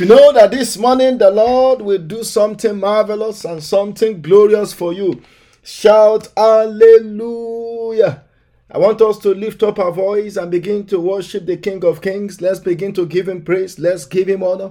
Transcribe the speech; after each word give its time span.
You 0.00 0.06
know 0.06 0.32
that 0.32 0.50
this 0.50 0.78
morning 0.78 1.18
the 1.18 1.30
Lord 1.30 1.82
will 1.82 1.98
do 1.98 2.24
something 2.24 2.80
marvelous 2.80 3.44
and 3.44 3.62
something 3.62 4.22
glorious 4.22 4.72
for 4.72 4.94
you, 4.94 5.20
shout 5.62 6.28
hallelujah. 6.34 8.24
I 8.70 8.78
want 8.78 9.02
us 9.02 9.18
to 9.18 9.34
lift 9.34 9.62
up 9.62 9.78
our 9.78 9.92
voice 9.92 10.36
and 10.38 10.50
begin 10.50 10.86
to 10.86 10.98
worship 10.98 11.44
the 11.44 11.58
King 11.58 11.84
of 11.84 12.00
Kings. 12.00 12.40
Let's 12.40 12.60
begin 12.60 12.94
to 12.94 13.04
give 13.04 13.28
him 13.28 13.42
praise. 13.44 13.78
Let's 13.78 14.06
give 14.06 14.26
him 14.26 14.42
honor. 14.42 14.70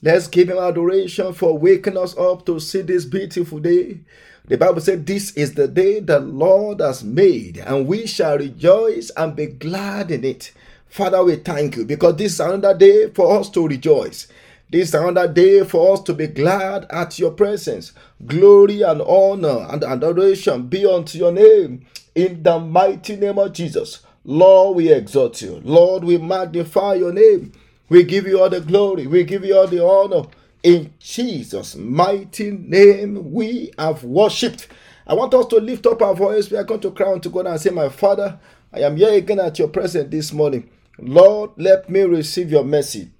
Let's 0.00 0.28
give 0.28 0.48
him 0.48 0.58
adoration 0.58 1.32
for 1.32 1.58
waking 1.58 1.96
us 1.96 2.16
up 2.16 2.46
to 2.46 2.60
see 2.60 2.82
this 2.82 3.04
beautiful 3.04 3.58
day. 3.58 3.98
The 4.46 4.58
Bible 4.58 4.80
said, 4.80 5.04
This 5.04 5.32
is 5.32 5.54
the 5.54 5.66
day 5.66 5.98
the 5.98 6.20
Lord 6.20 6.78
has 6.78 7.02
made, 7.02 7.58
and 7.58 7.88
we 7.88 8.06
shall 8.06 8.38
rejoice 8.38 9.10
and 9.16 9.34
be 9.34 9.46
glad 9.46 10.12
in 10.12 10.22
it. 10.22 10.52
Father, 10.88 11.24
we 11.24 11.34
thank 11.34 11.74
you 11.74 11.84
because 11.84 12.14
this 12.14 12.34
is 12.34 12.40
another 12.40 12.78
day 12.78 13.10
for 13.10 13.40
us 13.40 13.50
to 13.50 13.66
rejoice. 13.66 14.28
This 14.70 14.88
is 14.88 14.94
another 14.94 15.32
day 15.32 15.64
for 15.64 15.94
us 15.94 16.02
to 16.02 16.12
be 16.12 16.26
glad 16.26 16.86
at 16.90 17.18
your 17.18 17.30
presence. 17.30 17.92
Glory 18.26 18.82
and 18.82 19.00
honor 19.00 19.66
and 19.70 19.82
adoration 19.82 20.66
be 20.66 20.84
unto 20.84 21.16
your 21.16 21.32
name 21.32 21.86
in 22.14 22.42
the 22.42 22.58
mighty 22.58 23.16
name 23.16 23.38
of 23.38 23.54
Jesus. 23.54 24.00
Lord, 24.24 24.76
we 24.76 24.92
exalt 24.92 25.40
you. 25.40 25.62
Lord, 25.64 26.04
we 26.04 26.18
magnify 26.18 26.94
your 26.94 27.14
name. 27.14 27.52
We 27.88 28.02
give 28.02 28.26
you 28.26 28.42
all 28.42 28.50
the 28.50 28.60
glory. 28.60 29.06
We 29.06 29.24
give 29.24 29.42
you 29.42 29.56
all 29.56 29.66
the 29.66 29.82
honor. 29.82 30.28
In 30.62 30.92
Jesus' 30.98 31.74
mighty 31.74 32.50
name, 32.50 33.32
we 33.32 33.72
have 33.78 34.04
worshipped. 34.04 34.68
I 35.06 35.14
want 35.14 35.32
us 35.32 35.46
to 35.46 35.56
lift 35.56 35.86
up 35.86 36.02
our 36.02 36.14
voice. 36.14 36.50
We 36.50 36.58
are 36.58 36.64
going 36.64 36.80
to 36.80 36.90
cry 36.90 37.10
unto 37.10 37.30
God 37.30 37.46
and 37.46 37.58
say, 37.58 37.70
My 37.70 37.88
Father, 37.88 38.38
I 38.70 38.80
am 38.80 38.98
here 38.98 39.14
again 39.14 39.40
at 39.40 39.58
your 39.58 39.68
presence 39.68 40.10
this 40.10 40.30
morning. 40.30 40.68
Lord, 40.98 41.52
let 41.56 41.88
me 41.88 42.02
receive 42.02 42.50
your 42.50 42.64
mercy. 42.64 43.12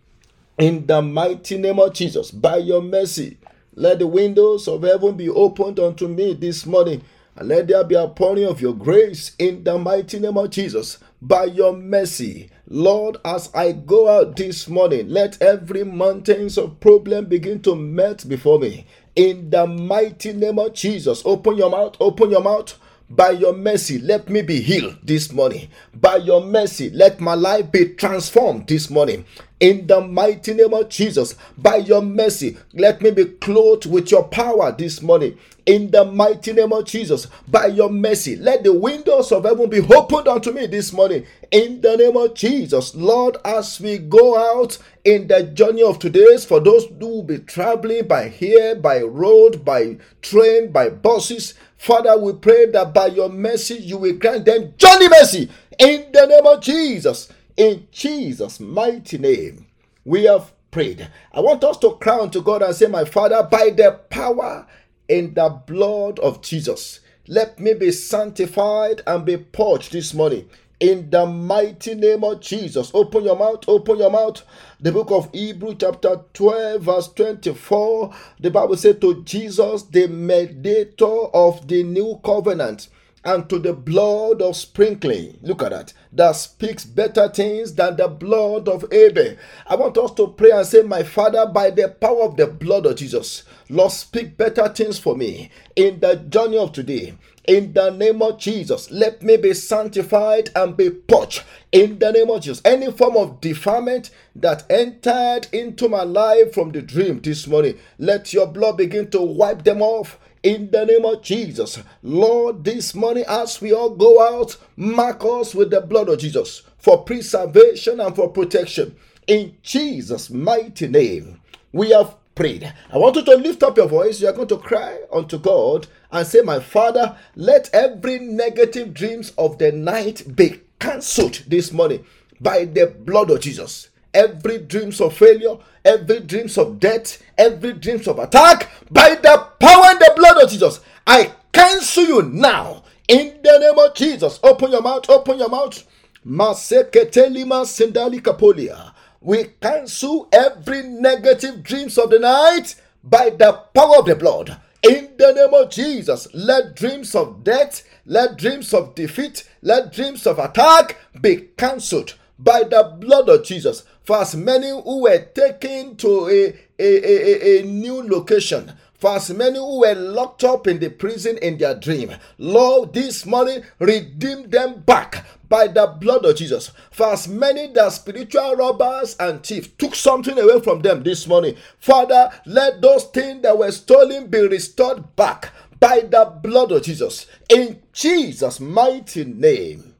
In 0.58 0.86
the 0.86 1.00
mighty 1.00 1.56
name 1.56 1.78
of 1.78 1.92
Jesus, 1.92 2.32
by 2.32 2.56
your 2.56 2.82
mercy, 2.82 3.36
let 3.76 4.00
the 4.00 4.08
windows 4.08 4.66
of 4.66 4.82
heaven 4.82 5.16
be 5.16 5.28
opened 5.28 5.78
unto 5.78 6.08
me 6.08 6.34
this 6.34 6.66
morning. 6.66 7.02
And 7.36 7.48
let 7.48 7.68
there 7.68 7.84
be 7.84 7.94
a 7.94 8.08
pouring 8.08 8.44
of 8.46 8.60
your 8.60 8.74
grace 8.74 9.36
in 9.38 9.62
the 9.62 9.78
mighty 9.78 10.18
name 10.18 10.36
of 10.36 10.50
Jesus. 10.50 10.98
By 11.22 11.44
your 11.44 11.76
mercy, 11.76 12.50
Lord, 12.66 13.18
as 13.24 13.54
I 13.54 13.70
go 13.70 14.08
out 14.08 14.34
this 14.34 14.66
morning, 14.66 15.08
let 15.10 15.40
every 15.40 15.84
mountains 15.84 16.58
of 16.58 16.80
problem 16.80 17.26
begin 17.26 17.62
to 17.62 17.76
melt 17.76 18.28
before 18.28 18.58
me. 18.58 18.84
In 19.14 19.50
the 19.50 19.64
mighty 19.64 20.32
name 20.32 20.58
of 20.58 20.74
Jesus, 20.74 21.22
open 21.24 21.56
your 21.56 21.70
mouth, 21.70 21.94
open 22.00 22.30
your 22.30 22.42
mouth. 22.42 22.76
By 23.10 23.30
your 23.30 23.54
mercy, 23.54 23.98
let 24.00 24.28
me 24.28 24.42
be 24.42 24.60
healed 24.60 24.98
this 25.02 25.32
morning. 25.32 25.68
By 25.94 26.16
your 26.16 26.44
mercy, 26.44 26.90
let 26.90 27.20
my 27.20 27.34
life 27.34 27.72
be 27.72 27.94
transformed 27.94 28.66
this 28.66 28.90
morning. 28.90 29.24
In 29.60 29.88
the 29.88 30.00
mighty 30.00 30.54
name 30.54 30.72
of 30.72 30.88
Jesus, 30.88 31.34
by 31.56 31.76
your 31.76 32.00
mercy, 32.00 32.56
let 32.74 33.02
me 33.02 33.10
be 33.10 33.24
clothed 33.24 33.86
with 33.86 34.10
your 34.12 34.22
power 34.24 34.70
this 34.70 35.02
morning. 35.02 35.36
In 35.66 35.90
the 35.90 36.04
mighty 36.04 36.52
name 36.52 36.72
of 36.72 36.84
Jesus, 36.84 37.26
by 37.48 37.66
your 37.66 37.90
mercy, 37.90 38.36
let 38.36 38.62
the 38.62 38.72
windows 38.72 39.32
of 39.32 39.44
heaven 39.44 39.68
be 39.68 39.80
opened 39.80 40.28
unto 40.28 40.52
me 40.52 40.66
this 40.66 40.92
morning. 40.92 41.26
In 41.50 41.80
the 41.80 41.96
name 41.96 42.16
of 42.16 42.34
Jesus, 42.34 42.94
Lord, 42.94 43.36
as 43.44 43.80
we 43.80 43.98
go 43.98 44.60
out 44.60 44.78
in 45.04 45.26
the 45.26 45.42
journey 45.42 45.82
of 45.82 45.98
today's, 45.98 46.44
for 46.44 46.60
those 46.60 46.86
who 46.86 47.08
will 47.08 47.22
be 47.24 47.38
traveling 47.38 48.06
by 48.06 48.28
here, 48.28 48.76
by 48.76 49.02
road, 49.02 49.64
by 49.64 49.96
train, 50.22 50.70
by 50.70 50.88
buses, 50.88 51.54
Father, 51.76 52.16
we 52.16 52.32
pray 52.34 52.66
that 52.66 52.94
by 52.94 53.06
your 53.06 53.28
mercy 53.28 53.74
you 53.74 53.98
will 53.98 54.14
grant 54.14 54.44
them 54.44 54.72
journey 54.76 55.08
mercy 55.08 55.48
in 55.78 56.10
the 56.12 56.26
name 56.26 56.46
of 56.46 56.60
Jesus. 56.62 57.28
In 57.58 57.88
Jesus' 57.90 58.60
mighty 58.60 59.18
name, 59.18 59.66
we 60.04 60.26
have 60.26 60.52
prayed. 60.70 61.08
I 61.32 61.40
want 61.40 61.64
us 61.64 61.76
to 61.78 61.96
crown 61.96 62.30
to 62.30 62.40
God 62.40 62.62
and 62.62 62.72
say, 62.72 62.86
My 62.86 63.04
Father, 63.04 63.42
by 63.42 63.70
the 63.70 63.98
power 64.10 64.64
in 65.08 65.34
the 65.34 65.48
blood 65.66 66.20
of 66.20 66.40
Jesus, 66.40 67.00
let 67.26 67.58
me 67.58 67.74
be 67.74 67.90
sanctified 67.90 69.02
and 69.08 69.24
be 69.26 69.38
purged 69.38 69.90
this 69.90 70.14
morning 70.14 70.48
in 70.78 71.10
the 71.10 71.26
mighty 71.26 71.96
name 71.96 72.22
of 72.22 72.40
Jesus. 72.40 72.92
Open 72.94 73.24
your 73.24 73.36
mouth, 73.36 73.64
open 73.66 73.98
your 73.98 74.10
mouth. 74.12 74.42
The 74.80 74.92
book 74.92 75.10
of 75.10 75.28
Hebrew, 75.32 75.74
chapter 75.74 76.20
12, 76.34 76.82
verse 76.82 77.08
24. 77.08 78.14
The 78.38 78.52
Bible 78.52 78.76
said 78.76 79.00
to 79.00 79.24
Jesus, 79.24 79.82
the 79.82 80.06
mediator 80.06 81.26
of 81.34 81.66
the 81.66 81.82
new 81.82 82.20
covenant, 82.24 82.88
and 83.28 83.48
to 83.50 83.58
the 83.58 83.74
blood 83.74 84.40
of 84.40 84.56
sprinkling. 84.56 85.38
Look 85.42 85.62
at 85.62 85.70
that. 85.70 85.92
That 86.12 86.32
speaks 86.32 86.84
better 86.86 87.28
things 87.28 87.74
than 87.74 87.96
the 87.96 88.08
blood 88.08 88.68
of 88.68 88.90
Abel. 88.90 89.36
I 89.66 89.76
want 89.76 89.98
us 89.98 90.12
to 90.14 90.28
pray 90.28 90.50
and 90.50 90.66
say, 90.66 90.80
My 90.82 91.02
Father, 91.02 91.44
by 91.46 91.70
the 91.70 91.88
power 91.88 92.22
of 92.22 92.38
the 92.38 92.46
blood 92.46 92.86
of 92.86 92.96
Jesus, 92.96 93.42
Lord, 93.68 93.92
speak 93.92 94.38
better 94.38 94.66
things 94.70 94.98
for 94.98 95.14
me 95.14 95.50
in 95.76 96.00
the 96.00 96.16
journey 96.16 96.56
of 96.56 96.72
today. 96.72 97.14
In 97.46 97.72
the 97.74 97.90
name 97.90 98.20
of 98.22 98.38
Jesus, 98.38 98.90
let 98.90 99.22
me 99.22 99.36
be 99.36 99.54
sanctified 99.54 100.50
and 100.54 100.76
be 100.76 100.90
purged. 100.90 101.44
In 101.72 101.98
the 101.98 102.12
name 102.12 102.30
of 102.30 102.42
Jesus, 102.42 102.62
any 102.64 102.90
form 102.92 103.16
of 103.16 103.40
defilement 103.40 104.10
that 104.36 104.64
entered 104.70 105.48
into 105.52 105.88
my 105.88 106.02
life 106.02 106.52
from 106.54 106.72
the 106.72 106.82
dream 106.82 107.20
this 107.20 107.46
morning, 107.46 107.78
let 107.98 108.32
your 108.34 108.46
blood 108.46 108.76
begin 108.78 109.10
to 109.10 109.20
wipe 109.20 109.64
them 109.64 109.80
off 109.82 110.18
in 110.48 110.70
the 110.70 110.86
name 110.86 111.04
of 111.04 111.20
Jesus. 111.20 111.78
Lord, 112.02 112.64
this 112.64 112.94
morning 112.94 113.24
as 113.28 113.60
we 113.60 113.74
all 113.74 113.90
go 113.90 114.38
out, 114.38 114.56
mark 114.76 115.22
us 115.22 115.54
with 115.54 115.68
the 115.68 115.82
blood 115.82 116.08
of 116.08 116.20
Jesus 116.20 116.62
for 116.78 117.04
preservation 117.04 118.00
and 118.00 118.16
for 118.16 118.30
protection. 118.30 118.96
In 119.26 119.58
Jesus' 119.62 120.30
mighty 120.30 120.88
name, 120.88 121.42
we 121.70 121.90
have 121.90 122.16
prayed. 122.34 122.72
I 122.90 122.96
want 122.96 123.16
you 123.16 123.24
to 123.26 123.34
lift 123.34 123.62
up 123.62 123.76
your 123.76 123.88
voice. 123.88 124.22
You 124.22 124.28
are 124.28 124.32
going 124.32 124.48
to 124.48 124.56
cry 124.56 124.98
unto 125.12 125.38
God 125.38 125.86
and 126.10 126.26
say, 126.26 126.40
My 126.40 126.60
Father, 126.60 127.18
let 127.36 127.68
every 127.74 128.18
negative 128.18 128.94
dreams 128.94 129.34
of 129.36 129.58
the 129.58 129.70
night 129.70 130.34
be 130.34 130.62
cancelled 130.78 131.42
this 131.46 131.72
morning 131.72 132.06
by 132.40 132.64
the 132.64 132.86
blood 132.86 133.30
of 133.30 133.40
Jesus 133.40 133.90
every 134.14 134.58
dreams 134.58 135.00
of 135.00 135.16
failure, 135.16 135.56
every 135.84 136.20
dreams 136.20 136.58
of 136.58 136.80
death, 136.80 137.22
every 137.36 137.72
dreams 137.74 138.08
of 138.08 138.18
attack 138.18 138.70
by 138.90 139.14
the 139.14 139.46
power 139.60 139.84
and 139.86 140.00
the 140.00 140.12
blood 140.16 140.42
of 140.42 140.50
Jesus. 140.50 140.80
I 141.06 141.32
cancel 141.52 142.04
you 142.04 142.22
now 142.22 142.84
in 143.08 143.38
the 143.42 143.58
name 143.58 143.78
of 143.78 143.94
Jesus. 143.94 144.38
Open 144.42 144.70
your 144.70 144.82
mouth, 144.82 145.08
open 145.08 145.38
your 145.38 145.48
mouth. 145.48 145.84
Sindali 146.26 148.20
kapolia. 148.20 148.92
We 149.20 149.44
cancel 149.60 150.28
every 150.32 150.82
negative 150.82 151.62
dreams 151.62 151.98
of 151.98 152.10
the 152.10 152.18
night 152.18 152.74
by 153.02 153.30
the 153.30 153.52
power 153.74 153.98
of 153.98 154.06
the 154.06 154.14
blood. 154.14 154.60
In 154.82 155.10
the 155.18 155.32
name 155.32 155.54
of 155.54 155.70
Jesus, 155.70 156.28
let 156.34 156.76
dreams 156.76 157.14
of 157.14 157.42
death, 157.42 157.82
let 158.06 158.36
dreams 158.36 158.72
of 158.72 158.94
defeat, 158.94 159.48
let 159.60 159.92
dreams 159.92 160.26
of 160.26 160.38
attack 160.38 160.96
be 161.20 161.48
cancelled 161.56 162.14
by 162.38 162.62
the 162.62 162.96
blood 162.98 163.28
of 163.28 163.44
Jesus. 163.44 163.84
For 164.02 164.18
as 164.18 164.34
many 164.34 164.70
who 164.70 165.02
were 165.02 165.18
taken 165.18 165.96
to 165.96 166.28
a, 166.28 166.54
a, 166.78 167.58
a, 167.58 167.60
a, 167.60 167.62
new 167.64 168.02
location, 168.02 168.72
for 168.94 169.16
as 169.16 169.30
many 169.30 169.58
who 169.58 169.80
were 169.80 169.94
locked 169.94 170.44
up 170.44 170.66
in 170.66 170.78
the 170.78 170.88
prison 170.88 171.38
in 171.38 171.58
their 171.58 171.74
dream, 171.74 172.14
Lord, 172.38 172.94
this 172.94 173.26
morning 173.26 173.62
redeem 173.78 174.48
them 174.50 174.80
back 174.80 175.26
by 175.48 175.66
the 175.66 175.86
blood 176.00 176.24
of 176.24 176.36
Jesus. 176.36 176.70
For 176.90 177.12
as 177.12 177.28
many 177.28 177.68
that 177.72 177.92
spiritual 177.92 178.56
robbers 178.56 179.16
and 179.18 179.42
thieves 179.42 179.68
took 179.78 179.94
something 179.94 180.38
away 180.38 180.60
from 180.60 180.80
them 180.80 181.02
this 181.02 181.26
morning, 181.26 181.56
Father, 181.78 182.30
let 182.46 182.80
those 182.80 183.04
things 183.04 183.42
that 183.42 183.58
were 183.58 183.72
stolen 183.72 184.28
be 184.28 184.40
restored 184.46 185.16
back 185.16 185.52
by 185.80 186.00
the 186.00 186.24
blood 186.42 186.72
of 186.72 186.82
Jesus. 186.82 187.26
In 187.48 187.80
Jesus' 187.92 188.60
mighty 188.60 189.24
name, 189.24 189.94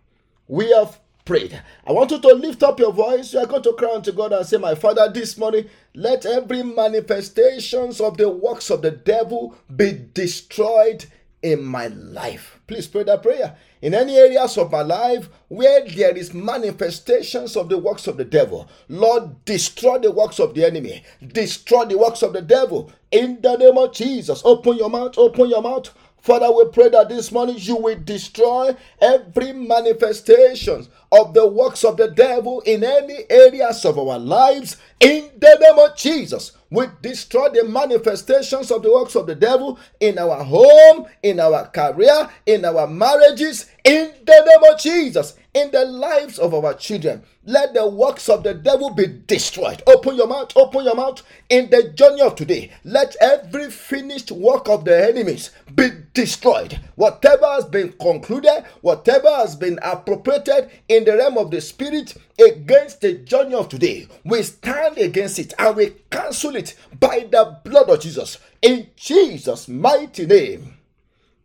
we 0.48 0.70
have 0.72 0.98
prayed. 1.28 1.62
I 1.86 1.92
want 1.92 2.10
you 2.10 2.18
to 2.20 2.28
lift 2.28 2.62
up 2.62 2.80
your 2.80 2.90
voice. 2.90 3.34
You 3.34 3.40
are 3.40 3.46
going 3.46 3.62
to 3.62 3.74
cry 3.74 3.92
unto 3.94 4.12
God 4.12 4.32
and 4.32 4.46
say, 4.46 4.56
My 4.56 4.74
Father, 4.74 5.10
this 5.12 5.36
morning, 5.36 5.68
let 5.94 6.24
every 6.24 6.62
manifestations 6.62 8.00
of 8.00 8.16
the 8.16 8.30
works 8.30 8.70
of 8.70 8.80
the 8.80 8.92
devil 8.92 9.54
be 9.76 10.06
destroyed 10.14 11.04
in 11.42 11.62
my 11.62 11.88
life. 11.88 12.58
Please 12.66 12.86
pray 12.86 13.02
that 13.04 13.22
prayer. 13.22 13.56
In 13.82 13.92
any 13.94 14.16
areas 14.16 14.56
of 14.56 14.72
my 14.72 14.80
life 14.80 15.28
where 15.48 15.86
there 15.86 16.16
is 16.16 16.32
manifestations 16.32 17.56
of 17.56 17.68
the 17.68 17.78
works 17.78 18.06
of 18.06 18.16
the 18.16 18.24
devil, 18.24 18.66
Lord, 18.88 19.44
destroy 19.44 19.98
the 19.98 20.10
works 20.10 20.40
of 20.40 20.54
the 20.54 20.64
enemy. 20.64 21.04
Destroy 21.26 21.84
the 21.84 21.98
works 21.98 22.22
of 22.22 22.32
the 22.32 22.42
devil. 22.42 22.90
In 23.12 23.40
the 23.42 23.56
name 23.56 23.76
of 23.76 23.92
Jesus, 23.92 24.40
open 24.46 24.78
your 24.78 24.90
mouth, 24.90 25.18
open 25.18 25.50
your 25.50 25.62
mouth. 25.62 25.94
Father, 26.20 26.50
we 26.50 26.66
pray 26.72 26.88
that 26.90 27.08
this 27.08 27.30
morning 27.32 27.56
you 27.58 27.76
will 27.76 27.98
destroy 28.04 28.76
every 29.00 29.52
manifestation 29.52 30.86
of 31.12 31.32
the 31.32 31.46
works 31.46 31.84
of 31.84 31.96
the 31.96 32.08
devil 32.10 32.60
in 32.62 32.84
any 32.84 33.24
areas 33.30 33.84
of 33.84 33.98
our 33.98 34.18
lives 34.18 34.76
In 35.00 35.30
the 35.38 35.56
name 35.60 35.78
of 35.78 35.96
Jesus, 35.96 36.52
we 36.70 36.86
destroy 37.00 37.50
the 37.50 37.64
manifestations 37.64 38.70
of 38.72 38.82
the 38.82 38.92
works 38.92 39.14
of 39.14 39.26
the 39.28 39.34
devil 39.36 39.78
in 40.00 40.18
our 40.18 40.42
home, 40.42 41.06
in 41.22 41.38
our 41.38 41.68
career, 41.68 42.28
in 42.46 42.64
our 42.64 42.86
marriages, 42.88 43.66
in 43.84 44.12
the 44.26 44.32
name 44.32 44.72
of 44.72 44.80
Jesus, 44.80 45.36
in 45.54 45.70
the 45.70 45.84
lives 45.84 46.38
of 46.38 46.52
our 46.52 46.74
children. 46.74 47.22
Let 47.44 47.74
the 47.74 47.88
works 47.88 48.28
of 48.28 48.42
the 48.42 48.54
devil 48.54 48.90
be 48.90 49.06
destroyed. 49.06 49.82
Open 49.86 50.16
your 50.16 50.26
mouth, 50.26 50.52
open 50.56 50.84
your 50.84 50.96
mouth. 50.96 51.22
In 51.48 51.70
the 51.70 51.90
journey 51.90 52.20
of 52.20 52.34
today, 52.34 52.72
let 52.84 53.16
every 53.20 53.70
finished 53.70 54.32
work 54.32 54.68
of 54.68 54.84
the 54.84 55.08
enemies 55.08 55.50
be 55.74 55.90
destroyed. 56.12 56.78
Whatever 56.96 57.46
has 57.46 57.64
been 57.64 57.92
concluded, 57.92 58.64
whatever 58.80 59.28
has 59.36 59.54
been 59.54 59.78
appropriated 59.80 60.70
in 60.88 61.04
the 61.04 61.16
realm 61.16 61.38
of 61.38 61.50
the 61.52 61.60
spirit 61.60 62.14
against 62.38 63.00
the 63.00 63.14
journey 63.14 63.54
of 63.54 63.68
today, 63.68 64.06
we 64.24 64.42
stand 64.42 64.98
against 64.98 65.38
it 65.38 65.54
and 65.58 65.76
we 65.76 65.94
cancel 66.10 66.54
it 66.56 66.76
by 66.98 67.26
the 67.30 67.58
blood 67.64 67.90
of 67.90 68.00
Jesus. 68.00 68.38
In 68.62 68.88
Jesus' 68.96 69.68
mighty 69.68 70.26
name, 70.26 70.74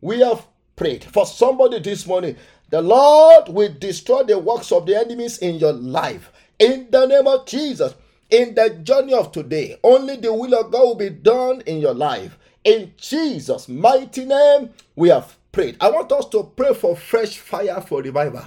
we 0.00 0.20
have 0.20 0.46
prayed 0.76 1.04
for 1.04 1.26
somebody 1.26 1.80
this 1.80 2.06
morning. 2.06 2.36
The 2.70 2.80
Lord 2.80 3.48
will 3.48 3.72
destroy 3.72 4.22
the 4.22 4.38
works 4.38 4.72
of 4.72 4.86
the 4.86 4.96
enemies 4.96 5.38
in 5.38 5.56
your 5.56 5.72
life. 5.72 6.30
In 6.58 6.88
the 6.90 7.06
name 7.06 7.26
of 7.26 7.46
Jesus, 7.46 7.94
in 8.30 8.54
the 8.54 8.70
journey 8.82 9.14
of 9.14 9.32
today, 9.32 9.78
only 9.82 10.16
the 10.16 10.32
will 10.32 10.54
of 10.54 10.70
God 10.70 10.82
will 10.82 10.94
be 10.94 11.10
done 11.10 11.62
in 11.66 11.78
your 11.78 11.94
life. 11.94 12.38
In 12.64 12.94
Jesus' 12.96 13.68
mighty 13.68 14.24
name, 14.24 14.70
we 14.96 15.10
have 15.10 15.36
prayed. 15.52 15.76
I 15.80 15.90
want 15.90 16.10
us 16.12 16.28
to 16.30 16.52
pray 16.56 16.74
for 16.74 16.96
fresh 16.96 17.38
fire 17.38 17.80
for 17.80 18.00
revival 18.00 18.44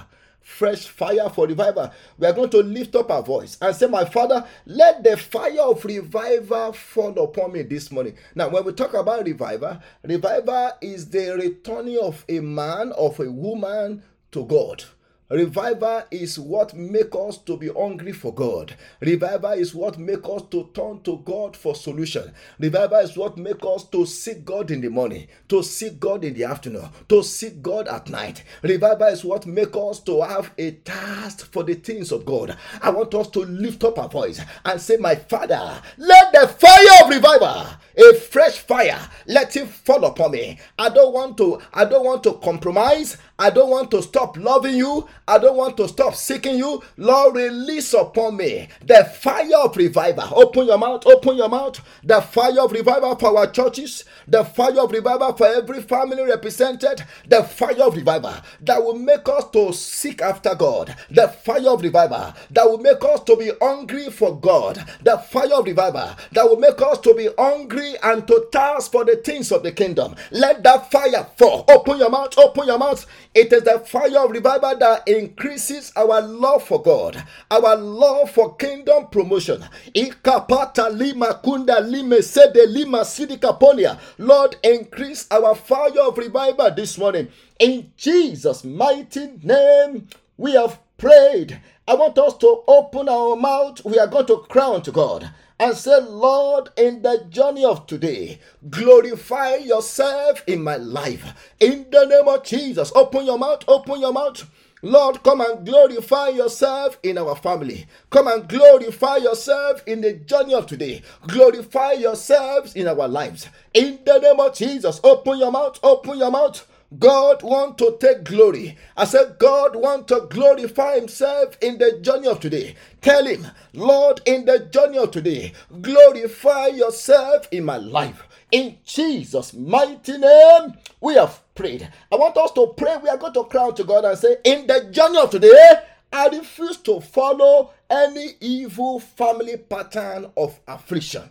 fresh 0.48 0.88
fire 0.88 1.28
for 1.28 1.46
revival. 1.46 1.92
We 2.16 2.26
are 2.26 2.32
going 2.32 2.50
to 2.50 2.62
lift 2.62 2.96
up 2.96 3.10
our 3.10 3.22
voice 3.22 3.58
and 3.60 3.76
say, 3.76 3.86
My 3.86 4.06
Father, 4.06 4.44
let 4.64 5.04
the 5.04 5.16
fire 5.16 5.60
of 5.60 5.84
revival 5.84 6.72
fall 6.72 7.16
upon 7.18 7.52
me 7.52 7.62
this 7.62 7.92
morning. 7.92 8.16
Now, 8.34 8.48
when 8.48 8.64
we 8.64 8.72
talk 8.72 8.94
about 8.94 9.26
revival, 9.26 9.78
revival 10.02 10.72
is 10.80 11.10
the 11.10 11.36
returning 11.36 11.98
of 11.98 12.24
a 12.28 12.40
man, 12.40 12.92
of 12.92 13.20
a 13.20 13.30
woman 13.30 14.02
to 14.32 14.44
God. 14.46 14.84
Revival 15.30 16.04
is 16.10 16.38
what 16.38 16.72
make 16.72 17.14
us 17.14 17.36
to 17.36 17.58
be 17.58 17.68
hungry 17.68 18.12
for 18.12 18.32
God. 18.32 18.74
Revival 19.00 19.52
is 19.52 19.74
what 19.74 19.98
make 19.98 20.26
us 20.26 20.40
to 20.50 20.70
turn 20.72 21.02
to 21.02 21.18
God 21.22 21.54
for 21.54 21.74
solution. 21.74 22.32
Revival 22.58 23.00
is 23.00 23.14
what 23.14 23.36
make 23.36 23.62
us 23.62 23.84
to 23.90 24.06
seek 24.06 24.42
God 24.46 24.70
in 24.70 24.80
the 24.80 24.88
morning, 24.88 25.28
to 25.48 25.62
seek 25.62 26.00
God 26.00 26.24
in 26.24 26.32
the 26.32 26.44
afternoon, 26.44 26.88
to 27.10 27.22
seek 27.22 27.60
God 27.60 27.88
at 27.88 28.08
night. 28.08 28.42
Revival 28.62 29.08
is 29.08 29.22
what 29.22 29.44
make 29.44 29.76
us 29.76 30.00
to 30.00 30.22
have 30.22 30.50
a 30.56 30.70
thirst 30.70 31.52
for 31.52 31.62
the 31.62 31.74
things 31.74 32.10
of 32.10 32.24
God. 32.24 32.56
I 32.80 32.88
want 32.88 33.14
us 33.14 33.28
to 33.32 33.40
lift 33.40 33.84
up 33.84 33.98
our 33.98 34.08
voice 34.08 34.40
and 34.64 34.80
say, 34.80 34.96
"My 34.96 35.14
Father, 35.14 35.82
let 35.98 36.32
the 36.32 36.48
fire 36.48 37.04
of 37.04 37.10
revival, 37.10 37.66
a 37.98 38.14
fresh 38.14 38.60
fire, 38.60 38.98
let 39.26 39.54
it 39.56 39.68
fall 39.68 40.06
upon 40.06 40.30
me. 40.30 40.58
I 40.78 40.88
don't 40.88 41.12
want 41.12 41.36
to. 41.36 41.60
I 41.74 41.84
don't 41.84 42.06
want 42.06 42.22
to 42.24 42.32
compromise. 42.34 43.18
I 43.38 43.50
don't 43.50 43.70
want 43.70 43.90
to 43.92 44.02
stop 44.02 44.36
loving 44.36 44.76
you. 44.76 45.08
I 45.28 45.38
don't 45.38 45.56
want 45.56 45.76
to 45.78 45.88
stop 45.88 46.14
seeking 46.14 46.58
you. 46.58 46.82
Lord, 46.96 47.36
release 47.36 47.94
upon 47.94 48.36
me 48.36 48.68
the 48.84 49.04
fire 49.20 49.56
of 49.64 49.76
revival. 49.76 50.28
Open 50.34 50.66
your 50.66 50.78
mouth, 50.78 51.06
open 51.06 51.36
your 51.36 51.48
mouth. 51.48 51.80
The 52.04 52.20
fire 52.20 52.60
of 52.60 52.72
revival 52.72 53.16
for 53.16 53.36
our 53.38 53.50
churches, 53.50 54.04
the 54.26 54.44
fire 54.44 54.80
of 54.80 54.92
revival 54.92 55.34
for 55.34 55.46
every 55.46 55.82
family 55.82 56.22
represented, 56.24 57.04
the 57.28 57.42
fire 57.44 57.82
of 57.82 57.96
revival 57.96 58.34
that 58.62 58.82
will 58.82 58.96
make 58.98 59.28
us 59.28 59.50
to 59.52 59.72
seek 59.72 60.22
after 60.22 60.54
God, 60.54 60.96
the 61.10 61.28
fire 61.28 61.68
of 61.70 61.82
revival 61.82 62.34
that 62.50 62.64
will 62.68 62.78
make 62.78 63.02
us 63.04 63.20
to 63.24 63.36
be 63.36 63.50
hungry 63.60 64.10
for 64.10 64.38
God, 64.38 64.84
the 65.02 65.18
fire 65.18 65.54
of 65.54 65.66
revival 65.66 66.10
that 66.32 66.44
will 66.44 66.58
make 66.58 66.80
us 66.82 66.98
to 67.00 67.14
be 67.14 67.28
hungry 67.38 67.94
and 68.02 68.26
to 68.28 68.48
thirst 68.52 68.92
for 68.92 69.04
the 69.04 69.16
things 69.16 69.52
of 69.52 69.62
the 69.62 69.72
kingdom. 69.72 70.14
Let 70.30 70.62
that 70.64 70.90
fire 70.90 71.26
fall. 71.36 71.64
Open 71.68 71.98
your 71.98 72.10
mouth, 72.10 72.36
open 72.38 72.66
your 72.66 72.78
mouth 72.78 73.06
it 73.34 73.52
is 73.52 73.62
the 73.62 73.78
fire 73.80 74.24
of 74.24 74.30
revival 74.30 74.76
that 74.78 75.06
increases 75.06 75.92
our 75.96 76.20
love 76.22 76.64
for 76.64 76.82
God, 76.82 77.22
our 77.50 77.76
love 77.76 78.30
for 78.30 78.56
kingdom 78.56 79.08
promotion. 79.08 79.64
Ikapata 79.94 80.90
lima 80.96 81.40
kunda 81.44 81.80
lime 81.80 82.22
sede 82.22 82.68
lima 82.68 83.00
sidikapolia. 83.00 83.98
Lord, 84.18 84.56
increase 84.62 85.26
our 85.30 85.54
fire 85.54 86.00
of 86.00 86.18
revival 86.18 86.70
this 86.74 86.98
morning. 86.98 87.28
In 87.60 87.92
Jesus' 87.96 88.64
mighty 88.64 89.30
name, 89.42 90.08
we 90.36 90.52
have 90.52 90.80
prayed. 90.96 91.60
I 91.86 91.94
want 91.94 92.18
us 92.18 92.36
to 92.38 92.62
open 92.66 93.08
our 93.08 93.36
mouth. 93.36 93.84
We 93.84 93.98
are 93.98 94.06
going 94.06 94.26
to 94.26 94.38
crown 94.48 94.82
to 94.82 94.92
God 94.92 95.30
and 95.60 95.76
say, 95.76 96.00
Lord, 96.00 96.70
in 96.76 97.02
the 97.02 97.26
journey 97.30 97.64
of 97.64 97.86
today, 97.86 98.38
glorify 98.70 99.56
yourself 99.56 100.42
in 100.46 100.62
my 100.62 100.76
life. 100.76 101.52
In 101.60 101.86
the 101.90 102.04
name 102.06 102.28
of 102.28 102.44
Jesus, 102.44 102.92
open 102.94 103.26
your 103.26 103.38
mouth, 103.38 103.64
open 103.66 104.00
your 104.00 104.12
mouth. 104.12 104.48
Lord, 104.82 105.24
come 105.24 105.40
and 105.40 105.66
glorify 105.66 106.28
yourself 106.28 106.98
in 107.02 107.18
our 107.18 107.34
family. 107.34 107.86
Come 108.10 108.28
and 108.28 108.48
glorify 108.48 109.16
yourself 109.16 109.82
in 109.86 110.00
the 110.02 110.12
journey 110.12 110.54
of 110.54 110.66
today. 110.66 111.02
Glorify 111.26 111.92
yourselves 111.92 112.76
in 112.76 112.86
our 112.86 113.08
lives. 113.08 113.48
In 113.74 113.98
the 114.06 114.20
name 114.20 114.38
of 114.38 114.54
Jesus, 114.54 115.00
open 115.02 115.38
your 115.38 115.50
mouth, 115.50 115.80
open 115.82 116.18
your 116.18 116.30
mouth. 116.30 116.64
God 116.96 117.42
want 117.42 117.76
to 117.78 117.98
take 118.00 118.24
glory. 118.24 118.78
I 118.96 119.04
said 119.04 119.36
God 119.38 119.76
want 119.76 120.08
to 120.08 120.26
glorify 120.30 120.94
himself 120.94 121.58
in 121.60 121.76
the 121.76 121.98
journey 122.00 122.28
of 122.28 122.40
today. 122.40 122.76
Tell 123.02 123.26
him, 123.26 123.46
Lord, 123.74 124.22
in 124.24 124.46
the 124.46 124.60
journey 124.60 124.96
of 124.96 125.10
today, 125.10 125.52
glorify 125.82 126.68
yourself 126.68 127.46
in 127.52 127.66
my 127.66 127.76
life. 127.76 128.22
In 128.50 128.78
Jesus' 128.86 129.52
mighty 129.52 130.16
name, 130.16 130.78
we 131.02 131.14
have 131.16 131.42
prayed. 131.54 131.86
I 132.10 132.16
want 132.16 132.38
us 132.38 132.52
to 132.52 132.68
pray. 132.68 132.96
We 132.96 133.10
are 133.10 133.18
going 133.18 133.34
to 133.34 133.44
cry 133.44 133.70
to 133.70 133.84
God 133.84 134.06
and 134.06 134.18
say, 134.18 134.36
In 134.44 134.66
the 134.66 134.88
journey 134.90 135.18
of 135.18 135.28
today, 135.28 135.74
I 136.10 136.28
refuse 136.28 136.78
to 136.78 137.00
follow 137.02 137.72
any 137.90 138.30
evil 138.40 138.98
family 138.98 139.58
pattern 139.58 140.30
of 140.38 140.58
affliction. 140.66 141.24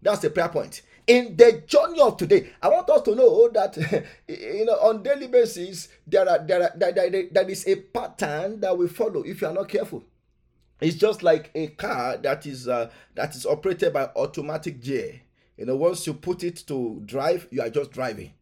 That's 0.00 0.20
the 0.20 0.30
prayer 0.30 0.48
point 0.48 0.80
in 1.06 1.36
the 1.36 1.62
journey 1.66 2.00
of 2.00 2.16
today 2.16 2.50
i 2.62 2.68
want 2.68 2.88
us 2.90 3.02
to 3.02 3.14
know 3.14 3.48
that 3.48 3.76
you 4.28 4.64
know 4.64 4.74
on 4.74 5.02
daily 5.02 5.26
basis 5.26 5.88
there 6.06 6.28
are 6.28 6.44
there 6.46 6.62
are 6.62 6.72
there, 6.76 7.28
there 7.30 7.48
is 7.50 7.66
a 7.66 7.76
pattern 7.76 8.60
that 8.60 8.76
we 8.76 8.86
follow 8.88 9.22
if 9.22 9.40
you 9.40 9.46
are 9.48 9.52
not 9.54 9.68
careful 9.68 10.04
it's 10.80 10.96
just 10.96 11.22
like 11.22 11.50
a 11.54 11.68
car 11.68 12.16
that 12.16 12.46
is 12.46 12.68
uh, 12.68 12.90
that 13.14 13.34
is 13.34 13.46
operated 13.46 13.92
by 13.92 14.08
automatic 14.16 14.80
gear 14.80 15.20
you 15.56 15.66
know 15.66 15.76
once 15.76 16.06
you 16.06 16.14
put 16.14 16.44
it 16.44 16.56
to 16.66 17.02
drive 17.04 17.48
you 17.50 17.60
are 17.60 17.70
just 17.70 17.90
driving 17.90 18.32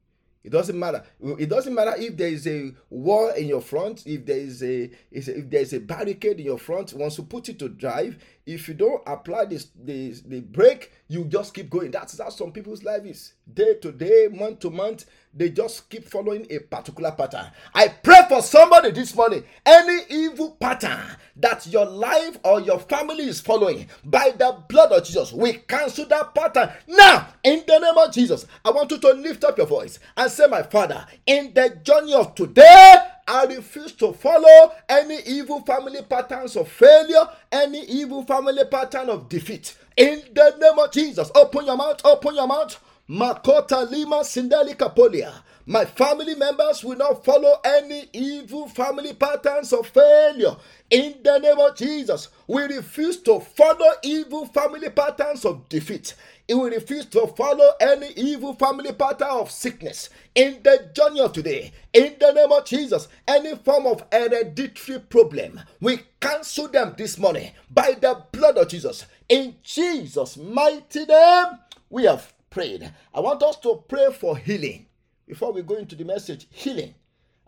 it 0.43 0.51
doesn't 0.53 0.79
matter. 0.79 1.05
It 1.39 1.51
doesn't 1.51 1.75
matter 1.75 1.95
if 1.99 2.17
there 2.17 2.29
is 2.29 2.47
a 2.47 2.73
wall 2.89 3.29
in 3.31 3.47
your 3.47 3.61
front, 3.61 4.07
if 4.07 4.25
there 4.25 4.39
is 4.39 4.63
a, 4.63 4.91
if 5.11 5.51
there 5.51 5.61
is 5.61 5.75
a 5.75 5.81
barricade 5.81 6.41
in 6.41 6.47
your 6.47 6.59
front. 6.59 6.95
Once 6.95 7.19
you 7.19 7.25
put 7.25 7.51
it 7.51 7.59
to 7.59 7.69
drive, 7.69 8.17
if 8.55 8.67
you 8.67 8.75
don't 8.75 9.03
apply 9.07 9.45
this 9.45 9.69
the, 9.85 10.11
the 10.27 10.41
brake, 10.41 10.91
you 11.07 11.25
just 11.25 11.55
keep 11.55 11.71
going. 11.71 11.93
That's 11.93 12.19
how 12.21 12.31
some 12.31 12.51
people's 12.51 12.83
life 12.83 13.05
is. 13.05 13.35
Day 13.53 13.75
to 13.75 13.93
day, 13.93 14.29
month 14.33 14.59
to 14.61 14.71
month, 14.71 15.07
they 15.33 15.51
just 15.51 15.89
keep 15.89 16.09
following 16.09 16.47
a 16.51 16.59
particular 16.59 17.13
pattern. 17.13 17.47
I 17.73 17.89
pray 17.89 18.23
for 18.29 18.43
somebody 18.43 18.91
this 18.91 19.15
morning. 19.15 19.45
Any 19.65 20.01
evil 20.11 20.53
pattern 20.53 21.01
that 21.37 21.65
your 21.69 21.87
life 21.87 22.39
or 22.45 22.61
your 22.61 22.81
family 22.81 23.25
is 23.25 23.41
following 23.41 23.87
by 24.05 24.33
the 24.37 24.59
blood 24.69 24.91
of 24.91 25.05
Jesus, 25.05 25.33
we 25.33 25.53
cancel 25.53 26.07
that 26.07 26.35
pattern 26.35 26.71
now 26.89 27.29
in 27.45 27.63
the 27.67 27.79
name 27.79 27.99
of 27.99 28.13
Jesus. 28.13 28.47
I 28.65 28.71
want 28.73 28.91
you 28.91 28.99
to 28.99 29.13
lift 29.13 29.45
up 29.45 29.59
your 29.59 29.69
voice 29.69 30.01
and 30.17 30.31
say, 30.31 30.47
My 30.49 30.65
Father, 30.65 31.07
in 31.25 31.55
the 31.55 31.79
journey 31.85 32.15
of 32.15 32.35
today, 32.35 32.97
I 33.31 33.45
refuse 33.45 33.93
to 33.93 34.13
follow 34.13 34.73
any 34.89 35.21
evil 35.25 35.61
family 35.63 36.03
patterns 36.03 36.57
of 36.57 36.69
failure, 36.69 37.29
any 37.53 37.85
evil 37.85 38.25
family 38.25 38.65
pattern 38.65 39.09
of 39.09 39.29
defeat. 39.29 39.77
In 39.97 40.23
the 40.35 40.57
name 40.61 40.79
of 40.81 40.91
Jesus, 40.93 41.31
open 41.37 41.67
your 41.67 41.77
mouth, 41.77 42.01
open 42.05 42.35
your 42.35 42.49
mouth. 42.49 42.77
Makota 43.09 43.91
Lima 43.91 44.19
Sindeli 44.25 44.75
Kapolia. 44.77 45.33
My 45.67 45.85
family 45.85 46.35
members 46.35 46.85
will 46.85 46.97
not 46.97 47.25
follow 47.25 47.61
any 47.65 48.09
evil 48.13 48.69
family 48.69 49.15
patterns 49.15 49.73
of 49.73 49.87
failure. 49.89 50.57
In 50.91 51.17
the 51.25 51.39
name 51.39 51.59
of 51.61 51.77
Jesus, 51.77 52.29
we 52.49 52.65
refuse 52.65 53.19
to 53.23 53.41
follow 53.41 53.93
evil 54.03 54.47
family 54.47 54.91
patterns 54.91 55.45
of 55.45 55.69
defeat. 55.69 56.15
We 56.51 56.69
refuse 56.69 57.07
to 57.07 57.29
follow 57.29 57.71
any 57.81 58.09
evil 58.17 58.55
family 58.55 58.93
pattern 58.93 59.29
of 59.31 59.53
sickness. 59.53 60.11
In 60.35 60.61
the 60.65 60.91
journey 60.93 61.21
of 61.21 61.33
today, 61.33 61.71
in 61.93 62.17
the 62.19 62.33
name 62.33 62.51
of 62.51 62.65
Jesus, 62.65 63.07
any 63.29 63.55
form 63.55 63.87
of 63.87 64.05
hereditary 64.11 64.99
problem, 64.99 65.61
we 65.81 66.01
cancel 66.21 66.67
them 66.67 66.95
this 66.99 67.19
morning 67.19 67.53
by 67.71 67.93
the 68.01 68.25
blood 68.33 68.59
of 68.59 68.67
Jesus. 68.67 69.07
In 69.29 69.55
Jesus' 69.63 70.37
mighty 70.37 71.05
name, 71.05 71.47
we 71.89 72.05
have 72.05 72.33
prayed. 72.51 72.93
I 73.15 73.21
want 73.21 73.45
us 73.45 73.57
to 73.59 73.85
pray 73.89 74.13
for 74.13 74.37
healing 74.37 74.87
before 75.29 75.53
we 75.53 75.63
go 75.63 75.77
into 75.77 75.95
the 75.95 76.05
message 76.05 76.49
healing. 76.51 76.95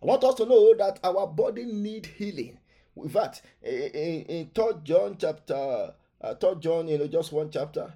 I 0.01 0.07
want 0.07 0.23
us 0.23 0.37
to 0.37 0.47
know 0.47 0.75
that 0.77 1.01
our 1.03 1.27
body 1.27 1.65
need 1.65 2.07
healing. 2.07 2.59
In 2.97 3.09
fact, 3.09 3.43
in, 3.63 4.23
in 4.29 4.51
3 4.55 4.65
John 4.85 5.17
chapter 5.19 5.93
uh, 6.23 6.35
third 6.35 6.61
John, 6.61 6.89
you 6.89 6.99
know, 6.99 7.09
just 7.09 7.33
one 7.33 7.51
chapter. 7.51 7.93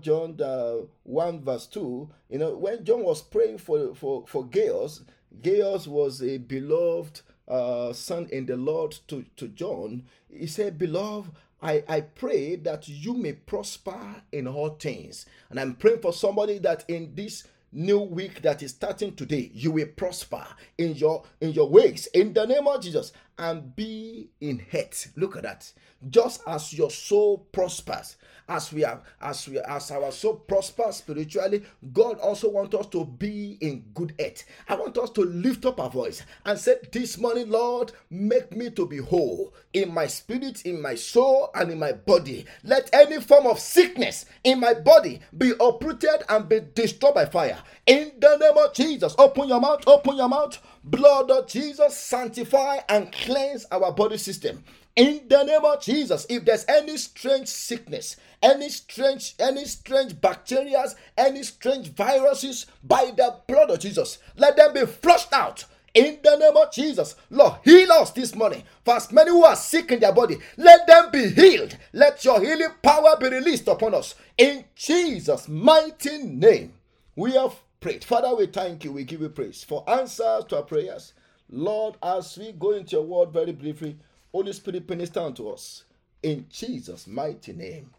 John 0.00 0.40
uh, 0.40 0.86
1 1.04 1.42
verse 1.42 1.66
2, 1.66 2.08
you 2.30 2.38
know, 2.38 2.56
when 2.56 2.84
John 2.84 3.02
was 3.02 3.22
praying 3.22 3.58
for 3.58 3.94
for 3.94 4.24
for 4.26 4.44
Gaius, 4.44 5.02
Gaius 5.42 5.86
was 5.86 6.22
a 6.22 6.38
beloved 6.38 7.22
uh, 7.48 7.92
son 7.92 8.28
in 8.32 8.46
the 8.46 8.56
Lord 8.56 8.96
to, 9.08 9.24
to 9.36 9.48
John. 9.48 10.04
He 10.30 10.46
said, 10.46 10.78
Beloved, 10.78 11.30
I, 11.60 11.84
I 11.88 12.00
pray 12.00 12.56
that 12.56 12.88
you 12.88 13.14
may 13.14 13.34
prosper 13.34 14.22
in 14.32 14.46
all 14.46 14.70
things. 14.70 15.26
And 15.50 15.60
I'm 15.60 15.74
praying 15.74 16.00
for 16.00 16.12
somebody 16.12 16.58
that 16.58 16.84
in 16.88 17.14
this 17.14 17.46
new 17.72 17.98
week 17.98 18.42
that 18.42 18.62
is 18.62 18.70
starting 18.70 19.14
today 19.14 19.50
you 19.54 19.70
will 19.70 19.86
prosper 19.96 20.46
in 20.78 20.94
your 20.94 21.22
in 21.40 21.52
your 21.52 21.68
ways 21.68 22.06
in 22.14 22.32
the 22.32 22.46
name 22.46 22.66
of 22.66 22.82
jesus 22.82 23.12
and 23.38 23.74
be 23.74 24.28
in 24.40 24.58
health. 24.58 25.08
Look 25.16 25.36
at 25.36 25.42
that. 25.42 25.72
Just 26.08 26.42
as 26.46 26.72
your 26.72 26.90
soul 26.90 27.38
prospers 27.52 28.16
as 28.48 28.72
we 28.72 28.84
are 28.84 29.00
as 29.20 29.48
we 29.48 29.58
as 29.60 29.92
our 29.92 30.10
soul 30.10 30.34
prospers 30.34 30.96
spiritually 30.96 31.62
god 31.92 32.18
also 32.18 32.50
wants 32.50 32.74
us 32.74 32.86
to 32.88 33.04
be 33.04 33.56
in 33.60 33.84
good 33.94 34.12
health. 34.18 34.42
I 34.68 34.74
want 34.74 34.98
us 34.98 35.10
to 35.10 35.20
lift 35.22 35.64
up 35.64 35.78
our 35.78 35.88
voice 35.88 36.22
and 36.44 36.58
say 36.58 36.76
this 36.90 37.18
morning 37.18 37.48
lord 37.50 37.92
make 38.10 38.54
me 38.56 38.70
to 38.70 38.84
be 38.84 38.96
whole 38.96 39.54
in 39.72 39.94
my 39.94 40.08
spirit 40.08 40.62
in 40.66 40.82
my 40.82 40.96
soul 40.96 41.50
and 41.54 41.70
in 41.70 41.78
my 41.78 41.92
body. 41.92 42.44
Let 42.64 42.90
any 42.92 43.20
form 43.20 43.46
of 43.46 43.60
sickness 43.60 44.24
in 44.42 44.58
my 44.58 44.74
body 44.74 45.20
be 45.38 45.52
uprooted 45.60 46.24
and 46.28 46.48
be 46.48 46.62
destroyed 46.74 47.14
by 47.14 47.26
fire 47.26 47.61
in 47.86 48.12
the 48.18 48.36
name 48.36 48.56
of 48.56 48.72
jesus 48.74 49.14
open 49.18 49.48
your 49.48 49.60
mouth 49.60 49.82
open 49.86 50.16
your 50.16 50.28
mouth 50.28 50.58
blood 50.84 51.30
of 51.30 51.46
jesus 51.46 51.96
sanctify 51.96 52.78
and 52.88 53.12
cleanse 53.12 53.66
our 53.70 53.92
body 53.92 54.16
system 54.16 54.62
in 54.94 55.22
the 55.26 55.42
name 55.44 55.64
of 55.64 55.80
Jesus, 55.80 56.26
if 56.28 56.44
there's 56.44 56.66
any 56.68 56.98
strange 56.98 57.48
sickness, 57.48 58.16
any 58.42 58.68
strange, 58.68 59.34
any 59.38 59.64
strange 59.64 60.20
bacteria, 60.20 60.84
any 61.16 61.42
strange 61.44 61.88
viruses, 61.88 62.66
by 62.84 63.10
the 63.16 63.36
blood 63.46 63.70
of 63.70 63.78
Jesus, 63.78 64.18
let 64.36 64.56
them 64.56 64.74
be 64.74 64.84
flushed 64.84 65.32
out. 65.32 65.64
In 65.94 66.18
the 66.22 66.36
name 66.36 66.56
of 66.56 66.72
Jesus, 66.72 67.16
Lord, 67.30 67.54
heal 67.64 67.90
us 67.92 68.10
this 68.10 68.34
morning. 68.34 68.64
For 68.84 68.94
as 68.96 69.10
many 69.12 69.30
who 69.30 69.44
are 69.44 69.56
sick 69.56 69.92
in 69.92 70.00
their 70.00 70.12
body, 70.12 70.36
let 70.58 70.86
them 70.86 71.10
be 71.10 71.28
healed. 71.28 71.76
Let 71.94 72.22
your 72.24 72.40
healing 72.40 72.74
power 72.82 73.16
be 73.18 73.28
released 73.28 73.68
upon 73.68 73.94
us. 73.94 74.14
In 74.36 74.64
Jesus' 74.74 75.48
mighty 75.48 76.18
name, 76.18 76.74
we 77.14 77.32
have 77.32 77.54
prayed. 77.80 78.04
Father, 78.04 78.34
we 78.34 78.46
thank 78.46 78.84
you. 78.84 78.92
We 78.92 79.04
give 79.04 79.20
you 79.20 79.28
praise 79.28 79.62
for 79.64 79.88
answers 79.88 80.44
to 80.46 80.56
our 80.56 80.62
prayers. 80.62 81.12
Lord, 81.50 81.96
as 82.02 82.38
we 82.38 82.52
go 82.52 82.70
into 82.72 82.96
your 82.96 83.04
word 83.04 83.30
very 83.32 83.52
briefly, 83.52 83.98
Holy 84.32 84.52
Spirit, 84.52 84.88
minister 84.88 85.20
unto 85.20 85.48
us. 85.48 85.84
In 86.22 86.46
Jesus' 86.48 87.06
mighty 87.06 87.52
name, 87.52 87.90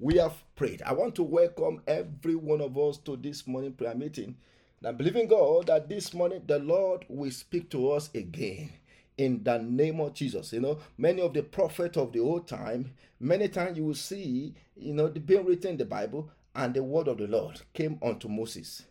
we 0.00 0.16
have 0.16 0.34
prayed. 0.56 0.82
I 0.82 0.92
want 0.94 1.14
to 1.16 1.22
welcome 1.22 1.82
every 1.86 2.34
one 2.34 2.60
of 2.60 2.76
us 2.76 2.98
to 2.98 3.16
this 3.16 3.46
morning 3.46 3.72
prayer 3.72 3.94
meeting. 3.94 4.36
And 4.80 4.88
I'm 4.88 4.96
believing 4.96 5.28
God 5.28 5.68
that 5.68 5.88
this 5.88 6.12
morning 6.12 6.42
the 6.46 6.58
Lord 6.58 7.04
will 7.08 7.30
speak 7.30 7.70
to 7.70 7.92
us 7.92 8.10
again 8.14 8.72
in 9.16 9.44
the 9.44 9.58
name 9.58 10.00
of 10.00 10.14
Jesus. 10.14 10.52
You 10.52 10.60
know, 10.60 10.78
many 10.98 11.22
of 11.22 11.34
the 11.34 11.42
prophets 11.42 11.96
of 11.96 12.12
the 12.12 12.20
old 12.20 12.48
time, 12.48 12.92
many 13.20 13.48
times 13.48 13.78
you 13.78 13.84
will 13.84 13.94
see, 13.94 14.54
you 14.76 14.92
know, 14.92 15.08
being 15.08 15.44
written 15.44 15.72
in 15.72 15.76
the 15.76 15.84
Bible, 15.84 16.30
and 16.56 16.72
the 16.72 16.82
word 16.82 17.06
of 17.06 17.18
the 17.18 17.26
Lord 17.26 17.60
came 17.74 17.98
unto 18.02 18.28
Moses, 18.28 18.82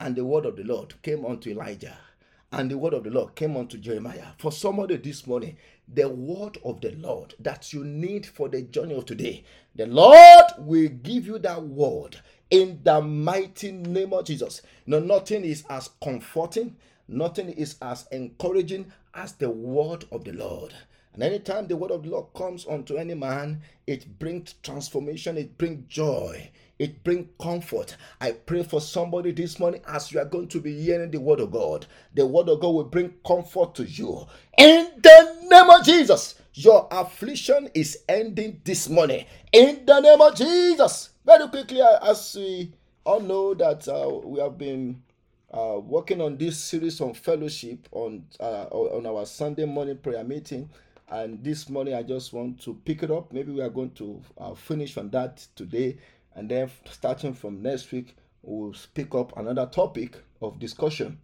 and 0.00 0.16
the 0.16 0.24
word 0.24 0.46
of 0.46 0.56
the 0.56 0.64
Lord 0.64 0.94
came 1.02 1.26
unto 1.26 1.50
Elijah, 1.50 1.96
and 2.50 2.70
the 2.70 2.78
word 2.78 2.94
of 2.94 3.04
the 3.04 3.10
Lord 3.10 3.34
came 3.34 3.58
unto 3.58 3.76
Jeremiah. 3.76 4.28
For 4.38 4.50
somebody 4.50 4.96
this 4.96 5.26
morning, 5.26 5.58
the 5.86 6.08
word 6.08 6.56
of 6.64 6.80
the 6.80 6.92
Lord 6.92 7.34
that 7.38 7.72
you 7.74 7.84
need 7.84 8.24
for 8.24 8.48
the 8.48 8.62
journey 8.62 8.94
of 8.94 9.04
today. 9.04 9.44
The 9.76 9.86
Lord 9.86 10.46
will 10.58 10.88
give 10.88 11.26
you 11.26 11.38
that 11.40 11.62
word 11.62 12.16
in 12.50 12.80
the 12.82 13.00
mighty 13.02 13.70
name 13.70 14.14
of 14.14 14.24
Jesus. 14.24 14.62
No, 14.86 14.98
nothing 14.98 15.44
is 15.44 15.64
as 15.68 15.90
comforting, 16.02 16.76
nothing 17.06 17.50
is 17.50 17.76
as 17.82 18.06
encouraging 18.10 18.90
as 19.14 19.32
the 19.34 19.50
word 19.50 20.06
of 20.10 20.24
the 20.24 20.32
Lord. 20.32 20.72
And 21.12 21.22
anytime 21.22 21.66
the 21.66 21.76
word 21.76 21.90
of 21.90 22.04
the 22.04 22.10
Lord 22.10 22.32
comes 22.34 22.66
unto 22.66 22.96
any 22.96 23.14
man, 23.14 23.62
it 23.86 24.18
brings 24.18 24.54
transformation, 24.62 25.36
it 25.36 25.58
brings 25.58 25.92
joy, 25.92 26.50
it 26.80 27.04
brings 27.04 27.28
comfort. 27.38 27.94
I 28.22 28.32
pray 28.32 28.62
for 28.62 28.80
somebody 28.80 29.32
this 29.32 29.60
morning 29.60 29.82
as 29.86 30.10
you 30.10 30.18
are 30.18 30.24
going 30.24 30.48
to 30.48 30.60
be 30.60 30.80
hearing 30.80 31.10
the 31.10 31.20
word 31.20 31.40
of 31.40 31.50
God. 31.50 31.86
The 32.14 32.24
word 32.24 32.48
of 32.48 32.60
God 32.60 32.70
will 32.70 32.84
bring 32.84 33.12
comfort 33.24 33.74
to 33.74 33.84
you. 33.84 34.26
In 34.56 34.88
the 35.02 35.36
name 35.42 35.68
of 35.68 35.84
Jesus, 35.84 36.36
your 36.54 36.88
affliction 36.90 37.68
is 37.74 37.98
ending 38.08 38.62
this 38.64 38.88
morning. 38.88 39.26
In 39.52 39.84
the 39.84 40.00
name 40.00 40.22
of 40.22 40.34
Jesus. 40.34 41.10
Very 41.26 41.48
quickly, 41.48 41.82
as 41.82 42.34
we 42.34 42.72
all 43.04 43.20
know 43.20 43.52
that 43.52 43.86
uh, 43.86 44.08
we 44.24 44.40
have 44.40 44.56
been 44.56 45.02
uh, 45.52 45.78
working 45.84 46.22
on 46.22 46.38
this 46.38 46.56
series 46.58 46.98
on 47.02 47.12
fellowship 47.12 47.88
on 47.92 48.24
uh, 48.38 48.64
on 48.70 49.04
our 49.04 49.26
Sunday 49.26 49.66
morning 49.66 49.98
prayer 49.98 50.24
meeting 50.24 50.70
and 51.10 51.42
this 51.42 51.68
morning 51.68 51.94
I 51.94 52.02
just 52.02 52.32
want 52.32 52.60
to 52.62 52.74
pick 52.84 53.02
it 53.02 53.10
up. 53.10 53.32
Maybe 53.32 53.52
we 53.52 53.60
are 53.60 53.68
going 53.68 53.90
to 53.92 54.22
uh, 54.38 54.54
finish 54.54 54.96
on 54.96 55.10
that 55.10 55.44
today, 55.56 55.98
and 56.34 56.48
then 56.48 56.70
starting 56.90 57.34
from 57.34 57.62
next 57.62 57.90
week, 57.92 58.16
we'll 58.42 58.74
pick 58.94 59.14
up 59.14 59.36
another 59.36 59.66
topic 59.66 60.16
of 60.40 60.58
discussion. 60.58 61.18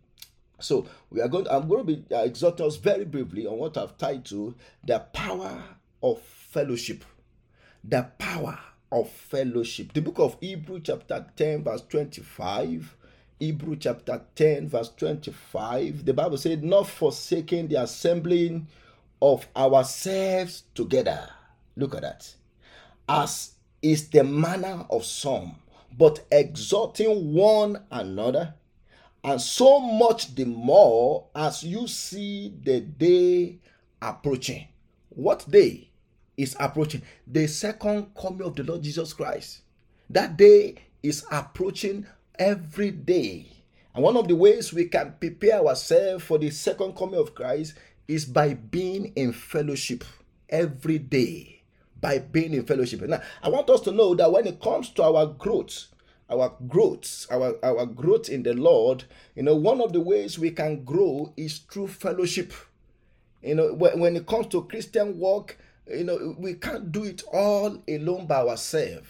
So 0.59 0.87
we 1.11 1.21
are 1.21 1.29
going. 1.29 1.45
To, 1.45 1.55
I'm 1.55 1.69
going 1.69 1.87
to 1.87 1.97
be 1.97 2.15
uh, 2.15 2.23
exhorting 2.23 2.67
us 2.67 2.77
very 2.77 3.05
briefly 3.05 3.47
on 3.47 3.59
what 3.59 3.77
I've 3.77 3.97
titled 3.99 4.55
the 4.85 4.99
power 4.99 5.63
of 6.03 6.21
fellowship. 6.21 7.05
The 7.85 8.09
power 8.19 8.59
of 8.91 9.11
fellowship. 9.11 9.93
The 9.93 10.01
book 10.01 10.19
of 10.19 10.37
Hebrew, 10.41 10.81
chapter 10.81 11.27
10, 11.37 11.65
verse 11.65 11.83
25. 11.89 12.97
Hebrew 13.39 13.77
chapter 13.77 14.23
10, 14.35 14.69
verse 14.69 14.91
25. 14.97 16.07
The 16.07 16.15
Bible 16.15 16.39
said, 16.39 16.65
Not 16.65 16.89
forsaking 16.89 17.69
the 17.69 17.83
assembling 17.83 18.67
of 19.21 19.47
ourselves 19.55 20.65
together. 20.75 21.29
Look 21.77 21.95
at 21.95 22.03
that. 22.03 22.35
As 23.09 23.56
is 23.93 24.09
the 24.09 24.25
manner 24.25 24.85
of 24.91 25.05
some, 25.05 25.55
but 25.97 26.27
exhorting 26.33 27.33
one 27.33 27.85
another, 27.93 28.55
and 29.23 29.41
so 29.41 29.79
much 29.79 30.35
the 30.35 30.45
more 30.45 31.27
as 31.35 31.63
you 31.63 31.87
see 31.87 32.53
the 32.65 32.81
day 32.81 33.59
approaching. 34.03 34.67
What 35.11 35.49
day 35.49 35.89
is 36.37 36.57
approaching? 36.59 37.03
The 37.29 37.47
second 37.47 38.09
coming 38.21 38.43
of 38.43 38.57
the 38.57 38.65
Lord 38.65 38.83
Jesus 38.83 39.13
Christ. 39.13 39.61
That 40.11 40.37
day 40.37 40.77
is 41.03 41.25
approaching 41.31 42.07
every 42.39 42.91
day. 42.91 43.47
And 43.95 44.03
one 44.03 44.17
of 44.17 44.27
the 44.27 44.35
ways 44.35 44.73
we 44.73 44.87
can 44.87 45.15
prepare 45.21 45.65
ourselves 45.65 46.25
for 46.25 46.39
the 46.39 46.51
second 46.51 46.97
coming 46.97 47.21
of 47.21 47.35
Christ 47.35 47.75
is 48.09 48.25
by 48.25 48.55
being 48.55 49.13
in 49.15 49.33
fellowship 49.33 50.05
every 50.49 50.99
day. 50.99 51.56
By 52.07 52.21
being 52.21 52.55
in 52.55 52.65
fellowship. 52.65 53.01
Now, 53.01 53.21
I 53.43 53.49
want 53.49 53.69
us 53.69 53.81
to 53.81 53.91
know 53.91 54.15
that 54.15 54.31
when 54.31 54.47
it 54.47 54.61
comes 54.61 54.91
to 54.91 55.03
our 55.03 55.27
growth, 55.27 55.89
our 56.31 56.55
growth, 56.69 57.27
our, 57.33 57.57
our 57.65 57.85
growth 57.85 58.29
in 58.29 58.45
the 58.45 58.55
Lord, 58.55 59.03
you 59.35 59.43
know, 59.43 59.57
one 59.57 59.81
of 59.81 59.93
the 59.93 60.01
ways 60.01 60.39
we 60.39 60.53
can 60.53 60.85
grow 60.85 61.33
is 61.37 61.59
through 61.59 61.89
fellowship. 61.89 62.53
You 63.43 63.57
know, 63.57 63.75
when, 63.75 63.99
when 63.99 64.15
it 64.15 64.25
comes 64.25 64.47
to 64.49 64.63
Christian 64.63 65.19
work, 65.19 65.59
you 65.91 66.05
know, 66.05 66.37
we 66.39 66.55
can't 66.55 66.93
do 66.93 67.03
it 67.03 67.25
all 67.33 67.83
alone 67.89 68.27
by 68.27 68.37
ourselves. 68.43 69.09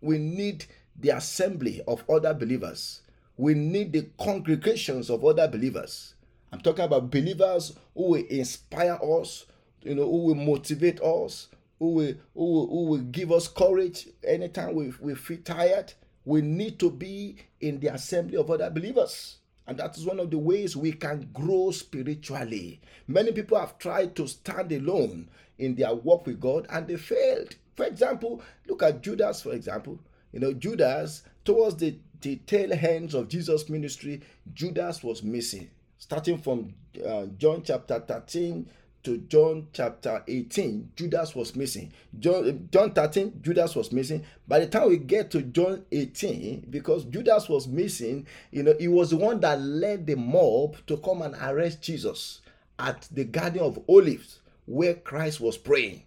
We 0.00 0.18
need 0.18 0.66
the 0.94 1.16
assembly 1.16 1.80
of 1.88 2.08
other 2.08 2.34
believers. 2.34 3.00
We 3.36 3.54
need 3.54 3.92
the 3.92 4.10
congregations 4.16 5.10
of 5.10 5.24
other 5.24 5.48
believers. 5.48 6.14
I'm 6.52 6.60
talking 6.60 6.84
about 6.84 7.10
believers 7.10 7.74
who 7.96 8.10
will 8.10 8.24
inspire 8.30 8.96
us, 9.02 9.46
you 9.82 9.96
know, 9.96 10.04
who 10.04 10.26
will 10.26 10.36
motivate 10.36 11.00
us, 11.00 11.48
who 11.78 11.90
will, 11.90 12.14
who 12.34 12.44
will, 12.44 12.66
who 12.66 12.84
will 12.84 13.02
give 13.02 13.32
us 13.32 13.48
courage 13.48 14.08
anytime 14.26 14.74
we, 14.74 14.92
we 15.00 15.14
feel 15.14 15.38
tired. 15.44 15.92
We 16.24 16.42
need 16.42 16.78
to 16.80 16.90
be 16.90 17.36
in 17.60 17.80
the 17.80 17.88
assembly 17.88 18.36
of 18.36 18.50
other 18.50 18.70
believers. 18.70 19.38
And 19.66 19.78
that 19.78 19.96
is 19.96 20.04
one 20.04 20.18
of 20.18 20.30
the 20.30 20.38
ways 20.38 20.76
we 20.76 20.92
can 20.92 21.28
grow 21.32 21.70
spiritually. 21.70 22.80
Many 23.06 23.32
people 23.32 23.58
have 23.58 23.78
tried 23.78 24.16
to 24.16 24.26
stand 24.26 24.72
alone 24.72 25.28
in 25.58 25.74
their 25.74 25.94
walk 25.94 26.26
with 26.26 26.40
God 26.40 26.66
and 26.70 26.86
they 26.86 26.96
failed. 26.96 27.56
For 27.76 27.84
example, 27.84 28.42
look 28.66 28.82
at 28.82 29.02
Judas, 29.02 29.42
for 29.42 29.52
example. 29.52 30.00
You 30.32 30.40
know, 30.40 30.52
Judas, 30.52 31.22
towards 31.44 31.76
the, 31.76 31.98
the 32.20 32.36
tail 32.36 32.72
ends 32.72 33.14
of 33.14 33.28
Jesus' 33.28 33.68
ministry, 33.68 34.22
Judas 34.52 35.02
was 35.02 35.22
missing 35.22 35.70
starting 35.98 36.38
from 36.38 36.74
uh, 37.06 37.26
John 37.36 37.62
chapter 37.62 38.00
13 38.00 38.68
to 39.08 39.16
John 39.16 39.68
chapter 39.72 40.22
18, 40.28 40.90
Judas 40.94 41.34
was 41.34 41.56
missing. 41.56 41.90
John, 42.18 42.68
John 42.70 42.92
13, 42.92 43.40
Judas 43.40 43.74
was 43.74 43.90
missing. 43.90 44.22
By 44.46 44.58
the 44.58 44.66
time 44.66 44.90
we 44.90 44.98
get 44.98 45.30
to 45.30 45.40
John 45.40 45.86
18, 45.90 46.66
because 46.68 47.06
Judas 47.06 47.48
was 47.48 47.66
missing, 47.66 48.26
you 48.50 48.64
know, 48.64 48.74
he 48.78 48.86
was 48.86 49.08
the 49.08 49.16
one 49.16 49.40
that 49.40 49.62
led 49.62 50.06
the 50.06 50.14
mob 50.14 50.76
to 50.88 50.98
come 50.98 51.22
and 51.22 51.34
arrest 51.40 51.80
Jesus 51.80 52.42
at 52.78 53.08
the 53.10 53.24
Garden 53.24 53.60
of 53.60 53.82
Olives 53.88 54.40
where 54.66 54.92
Christ 54.92 55.40
was 55.40 55.56
praying. 55.56 56.02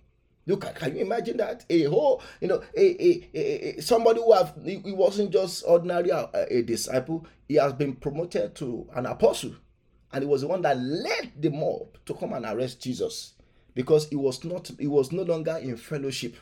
Look, 0.45 0.61
can 0.75 0.95
you 0.95 1.01
imagine 1.01 1.37
that? 1.37 1.65
A 1.71 1.85
whole, 1.85 2.21
you 2.39 2.49
know, 2.49 2.61
a, 2.77 3.03
a, 3.03 3.29
a, 3.33 3.79
a 3.79 3.81
somebody 3.81 4.19
who 4.19 4.31
have 4.33 4.53
he, 4.63 4.77
wasn't 4.85 5.31
just 5.31 5.63
ordinary 5.65 6.11
a, 6.11 6.17
uh, 6.17 6.45
a 6.51 6.61
disciple. 6.61 7.25
He 7.47 7.55
has 7.55 7.73
been 7.73 7.95
promoted 7.95 8.53
to 8.57 8.87
an 8.93 9.07
apostle, 9.07 9.55
and 10.13 10.23
he 10.23 10.27
was 10.29 10.41
the 10.41 10.47
one 10.47 10.61
that 10.63 10.77
led 10.77 11.31
the 11.39 11.49
mob 11.49 11.97
to 12.05 12.13
come 12.13 12.33
and 12.33 12.45
arrest 12.45 12.81
Jesus 12.81 13.33
because 13.73 14.07
he 14.09 14.15
was 14.15 14.43
not, 14.43 14.69
he 14.79 14.87
was 14.87 15.11
no 15.11 15.23
longer 15.23 15.57
in 15.61 15.77
fellowship. 15.77 16.35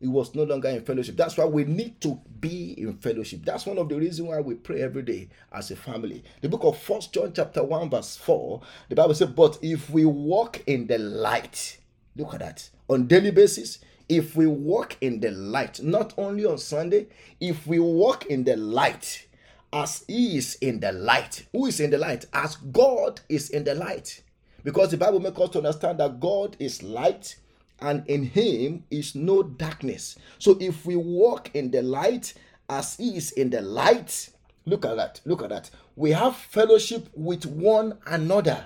He 0.00 0.08
was 0.08 0.34
no 0.34 0.44
longer 0.44 0.68
in 0.68 0.80
fellowship. 0.82 1.16
That's 1.16 1.36
why 1.36 1.44
we 1.44 1.64
need 1.64 2.00
to 2.00 2.18
be 2.40 2.74
in 2.78 2.94
fellowship. 2.94 3.40
That's 3.44 3.66
one 3.66 3.76
of 3.76 3.90
the 3.90 3.96
reasons 3.96 4.28
why 4.28 4.40
we 4.40 4.54
pray 4.54 4.80
every 4.80 5.02
day 5.02 5.28
as 5.52 5.70
a 5.70 5.76
family. 5.76 6.24
The 6.40 6.48
book 6.48 6.64
of 6.64 6.78
First 6.78 7.12
John 7.12 7.32
chapter 7.34 7.62
1 7.62 7.90
verse 7.90 8.16
4, 8.16 8.62
the 8.88 8.94
Bible 8.94 9.14
says, 9.14 9.28
"But 9.28 9.58
if 9.60 9.90
we 9.90 10.06
walk 10.06 10.62
in 10.66 10.86
the 10.86 10.96
light, 10.96 11.78
look 12.16 12.32
at 12.32 12.40
that, 12.40 12.70
on 12.88 13.08
daily 13.08 13.30
basis, 13.30 13.78
if 14.08 14.34
we 14.34 14.46
walk 14.46 14.96
in 15.02 15.20
the 15.20 15.30
light, 15.30 15.82
not 15.82 16.14
only 16.16 16.46
on 16.46 16.56
Sunday, 16.56 17.06
if 17.38 17.66
we 17.66 17.78
walk 17.78 18.26
in 18.26 18.44
the 18.44 18.56
light, 18.56 19.26
as 19.72 20.04
he 20.06 20.36
is 20.36 20.56
in 20.56 20.80
the 20.80 20.92
light. 20.92 21.46
Who 21.52 21.66
is 21.66 21.80
in 21.80 21.90
the 21.90 21.98
light? 21.98 22.26
As 22.32 22.56
God 22.56 23.20
is 23.28 23.50
in 23.50 23.64
the 23.64 23.74
light. 23.74 24.22
Because 24.64 24.90
the 24.90 24.96
Bible 24.96 25.20
makes 25.20 25.38
us 25.38 25.50
to 25.50 25.58
understand 25.58 26.00
that 26.00 26.20
God 26.20 26.56
is 26.58 26.82
light 26.82 27.36
and 27.80 28.06
in 28.08 28.24
him 28.24 28.84
is 28.90 29.14
no 29.14 29.42
darkness. 29.42 30.18
So 30.38 30.56
if 30.60 30.84
we 30.84 30.96
walk 30.96 31.50
in 31.54 31.70
the 31.70 31.82
light 31.82 32.34
as 32.68 32.96
he 32.96 33.16
is 33.16 33.32
in 33.32 33.50
the 33.50 33.62
light, 33.62 34.30
look 34.66 34.84
at 34.84 34.96
that, 34.96 35.20
look 35.24 35.42
at 35.42 35.48
that. 35.48 35.70
We 35.96 36.10
have 36.10 36.36
fellowship 36.36 37.08
with 37.14 37.46
one 37.46 37.98
another, 38.06 38.64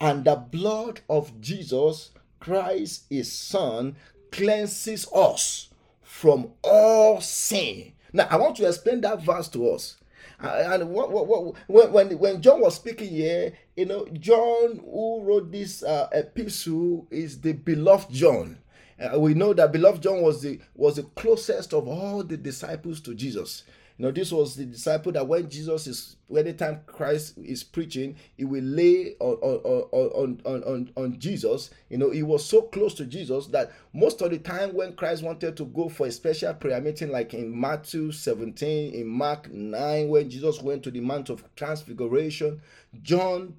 and 0.00 0.24
the 0.24 0.36
blood 0.36 1.00
of 1.08 1.40
Jesus 1.40 2.10
Christ, 2.40 3.04
his 3.10 3.32
son, 3.32 3.96
cleanses 4.30 5.06
us 5.14 5.68
from 6.02 6.52
all 6.62 7.20
sin. 7.20 7.92
Now, 8.12 8.28
I 8.30 8.36
want 8.36 8.56
to 8.56 8.66
explain 8.66 9.00
that 9.02 9.22
verse 9.22 9.48
to 9.48 9.70
us. 9.70 9.96
And 10.40 10.90
what, 10.90 11.10
what, 11.10 11.26
what, 11.26 11.54
when, 11.66 11.92
when, 11.92 12.18
when 12.18 12.42
John 12.42 12.60
was 12.60 12.76
speaking 12.76 13.08
here, 13.08 13.54
you 13.76 13.86
know, 13.86 14.06
John 14.12 14.80
who 14.84 15.22
wrote 15.22 15.50
this 15.50 15.82
uh, 15.82 16.08
epistle 16.12 17.08
is 17.10 17.40
the 17.40 17.52
beloved 17.52 18.12
John. 18.12 18.58
Uh, 19.00 19.18
we 19.18 19.34
know 19.34 19.52
that 19.52 19.72
beloved 19.72 20.02
John 20.02 20.22
was 20.22 20.42
the 20.42 20.60
was 20.74 20.96
the 20.96 21.04
closest 21.04 21.72
of 21.72 21.86
all 21.86 22.22
the 22.24 22.36
disciples 22.36 23.00
to 23.02 23.14
Jesus. 23.14 23.64
Know, 24.00 24.12
this 24.12 24.30
was 24.30 24.54
the 24.54 24.64
disciple 24.64 25.10
that 25.12 25.26
when 25.26 25.50
Jesus 25.50 25.88
is, 25.88 26.16
anytime 26.34 26.82
Christ 26.86 27.36
is 27.38 27.64
preaching, 27.64 28.14
he 28.36 28.44
will 28.44 28.62
lay 28.62 29.16
on, 29.18 29.34
on, 29.42 30.40
on, 30.44 30.62
on, 30.62 30.90
on 30.96 31.18
Jesus. 31.18 31.70
You 31.90 31.98
know, 31.98 32.10
he 32.10 32.22
was 32.22 32.44
so 32.44 32.62
close 32.62 32.94
to 32.94 33.06
Jesus 33.06 33.48
that 33.48 33.72
most 33.92 34.22
of 34.22 34.30
the 34.30 34.38
time 34.38 34.72
when 34.72 34.94
Christ 34.94 35.24
wanted 35.24 35.56
to 35.56 35.64
go 35.64 35.88
for 35.88 36.06
a 36.06 36.12
special 36.12 36.54
prayer 36.54 36.80
meeting, 36.80 37.10
like 37.10 37.34
in 37.34 37.58
Matthew 37.58 38.12
17, 38.12 38.94
in 38.94 39.06
Mark 39.08 39.50
9, 39.50 40.08
when 40.08 40.30
Jesus 40.30 40.62
went 40.62 40.84
to 40.84 40.92
the 40.92 41.00
Mount 41.00 41.28
of 41.28 41.42
Transfiguration, 41.56 42.60
John, 43.02 43.56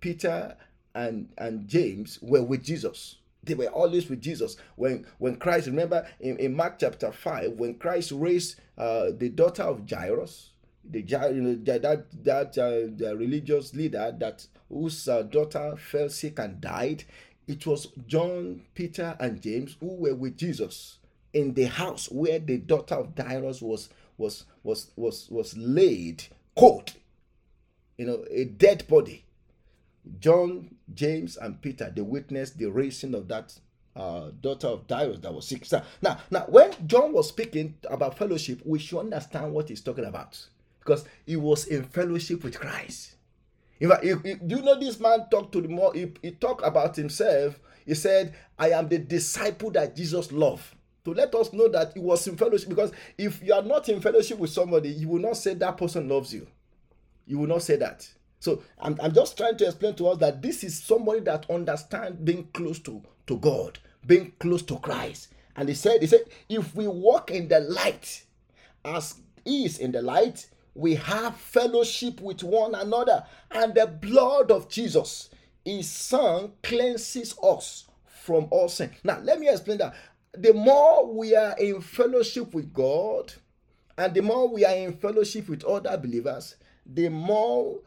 Peter, 0.00 0.56
and, 0.96 1.28
and 1.38 1.68
James 1.68 2.18
were 2.22 2.42
with 2.42 2.64
Jesus 2.64 3.18
they 3.46 3.54
were 3.54 3.66
always 3.66 4.08
with 4.08 4.20
Jesus. 4.20 4.56
When 4.76 5.06
when 5.18 5.36
Christ, 5.36 5.66
remember 5.66 6.06
in, 6.20 6.36
in 6.38 6.54
Mark 6.54 6.78
chapter 6.78 7.12
5, 7.12 7.52
when 7.52 7.74
Christ 7.74 8.12
raised 8.12 8.60
uh, 8.76 9.10
the 9.16 9.28
daughter 9.28 9.62
of 9.62 9.88
Jairus, 9.88 10.50
the 10.88 11.02
that 11.02 12.06
that 12.24 12.58
uh, 12.58 12.92
the 12.96 13.16
religious 13.16 13.74
leader 13.74 14.14
that 14.18 14.46
whose 14.68 15.08
uh, 15.08 15.22
daughter 15.22 15.76
fell 15.76 16.08
sick 16.08 16.38
and 16.38 16.60
died, 16.60 17.04
it 17.46 17.66
was 17.66 17.88
John, 18.06 18.62
Peter, 18.74 19.16
and 19.20 19.40
James 19.40 19.76
who 19.80 19.94
were 19.94 20.14
with 20.14 20.36
Jesus 20.36 20.98
in 21.32 21.54
the 21.54 21.64
house 21.64 22.10
where 22.10 22.38
the 22.38 22.58
daughter 22.58 22.94
of 22.94 23.12
Jairus 23.16 23.60
was 23.60 23.88
was 24.16 24.44
was 24.62 24.90
was 24.96 25.28
was 25.30 25.56
laid 25.56 26.24
cold, 26.56 26.94
you 27.98 28.06
know, 28.06 28.24
a 28.30 28.44
dead 28.44 28.86
body. 28.88 29.25
John, 30.20 30.74
James, 30.94 31.36
and 31.36 31.60
Peter, 31.60 31.92
they 31.94 32.02
witnessed 32.02 32.58
the 32.58 32.66
raising 32.66 33.14
of 33.14 33.28
that 33.28 33.58
uh, 33.96 34.30
daughter 34.40 34.68
of 34.68 34.84
Jairus 34.88 35.18
that 35.20 35.32
was 35.32 35.48
sick. 35.48 35.66
Now, 36.02 36.18
now, 36.30 36.44
when 36.48 36.72
John 36.86 37.12
was 37.12 37.28
speaking 37.28 37.74
about 37.88 38.18
fellowship, 38.18 38.60
we 38.64 38.78
should 38.78 39.00
understand 39.00 39.52
what 39.52 39.68
he's 39.68 39.80
talking 39.80 40.04
about 40.04 40.38
because 40.80 41.04
he 41.24 41.36
was 41.36 41.66
in 41.66 41.84
fellowship 41.84 42.44
with 42.44 42.58
Christ. 42.58 43.16
In 43.80 43.90
fact, 43.90 44.02
do 44.02 44.56
you 44.56 44.62
know 44.62 44.78
this 44.78 45.00
man 45.00 45.26
talked 45.30 45.52
to 45.52 45.60
the 45.60 45.68
more? 45.68 45.92
He, 45.92 46.12
he 46.22 46.30
talked 46.30 46.64
about 46.64 46.96
himself. 46.96 47.58
He 47.84 47.94
said, 47.94 48.34
"I 48.58 48.70
am 48.70 48.88
the 48.88 48.98
disciple 48.98 49.70
that 49.72 49.96
Jesus 49.96 50.32
loved." 50.32 50.74
To 51.04 51.14
let 51.14 51.32
us 51.36 51.52
know 51.52 51.68
that 51.68 51.92
he 51.94 52.00
was 52.00 52.26
in 52.26 52.36
fellowship, 52.36 52.68
because 52.68 52.90
if 53.16 53.40
you 53.40 53.54
are 53.54 53.62
not 53.62 53.88
in 53.88 54.00
fellowship 54.00 54.38
with 54.38 54.50
somebody, 54.50 54.88
you 54.88 55.08
will 55.08 55.20
not 55.20 55.36
say 55.36 55.54
that 55.54 55.76
person 55.76 56.08
loves 56.08 56.34
you. 56.34 56.48
You 57.26 57.38
will 57.38 57.46
not 57.46 57.62
say 57.62 57.76
that. 57.76 58.08
So 58.38 58.62
I'm, 58.78 58.98
I'm 59.02 59.12
just 59.12 59.36
trying 59.36 59.56
to 59.58 59.66
explain 59.66 59.94
to 59.96 60.08
us 60.08 60.18
that 60.18 60.42
this 60.42 60.62
is 60.62 60.82
somebody 60.82 61.20
that 61.20 61.48
understands 61.50 62.18
being 62.20 62.48
close 62.52 62.78
to, 62.80 63.02
to 63.26 63.38
God, 63.38 63.78
being 64.06 64.32
close 64.38 64.62
to 64.62 64.76
Christ. 64.78 65.28
And 65.56 65.68
he 65.68 65.74
said, 65.74 66.02
he 66.02 66.06
said, 66.06 66.24
if 66.48 66.74
we 66.74 66.86
walk 66.86 67.30
in 67.30 67.48
the 67.48 67.60
light 67.60 68.24
as 68.84 69.14
he 69.44 69.64
is 69.64 69.78
in 69.78 69.92
the 69.92 70.02
light, 70.02 70.48
we 70.74 70.94
have 70.96 71.34
fellowship 71.36 72.20
with 72.20 72.42
one 72.42 72.74
another, 72.74 73.24
and 73.50 73.74
the 73.74 73.86
blood 73.86 74.50
of 74.50 74.68
Jesus, 74.68 75.30
his 75.64 75.90
son, 75.90 76.52
cleanses 76.62 77.34
us 77.42 77.86
from 78.04 78.48
all 78.50 78.68
sin. 78.68 78.90
Now, 79.02 79.18
let 79.20 79.40
me 79.40 79.48
explain 79.48 79.78
that. 79.78 79.94
The 80.32 80.52
more 80.52 81.10
we 81.10 81.34
are 81.34 81.56
in 81.58 81.80
fellowship 81.80 82.52
with 82.52 82.74
God, 82.74 83.32
and 83.96 84.12
the 84.12 84.20
more 84.20 84.52
we 84.52 84.66
are 84.66 84.74
in 84.74 84.98
fellowship 84.98 85.48
with 85.48 85.64
other 85.64 85.96
believers, 85.96 86.56
the 86.84 87.08
more 87.08 87.78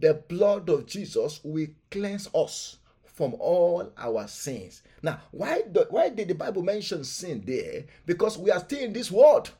the 0.00 0.14
blood 0.14 0.68
of 0.68 0.86
Jesus 0.86 1.40
will 1.44 1.68
cleanse 1.90 2.28
us 2.34 2.78
from 3.04 3.34
all 3.38 3.92
our 3.98 4.26
sins. 4.26 4.82
Now, 5.02 5.20
why, 5.30 5.62
do, 5.70 5.84
why 5.90 6.08
did 6.08 6.28
the 6.28 6.34
Bible 6.34 6.62
mention 6.62 7.04
sin 7.04 7.42
there? 7.46 7.84
Because 8.06 8.38
we 8.38 8.50
are 8.50 8.60
still 8.60 8.80
in 8.80 8.92
this 8.92 9.10
world. 9.10 9.50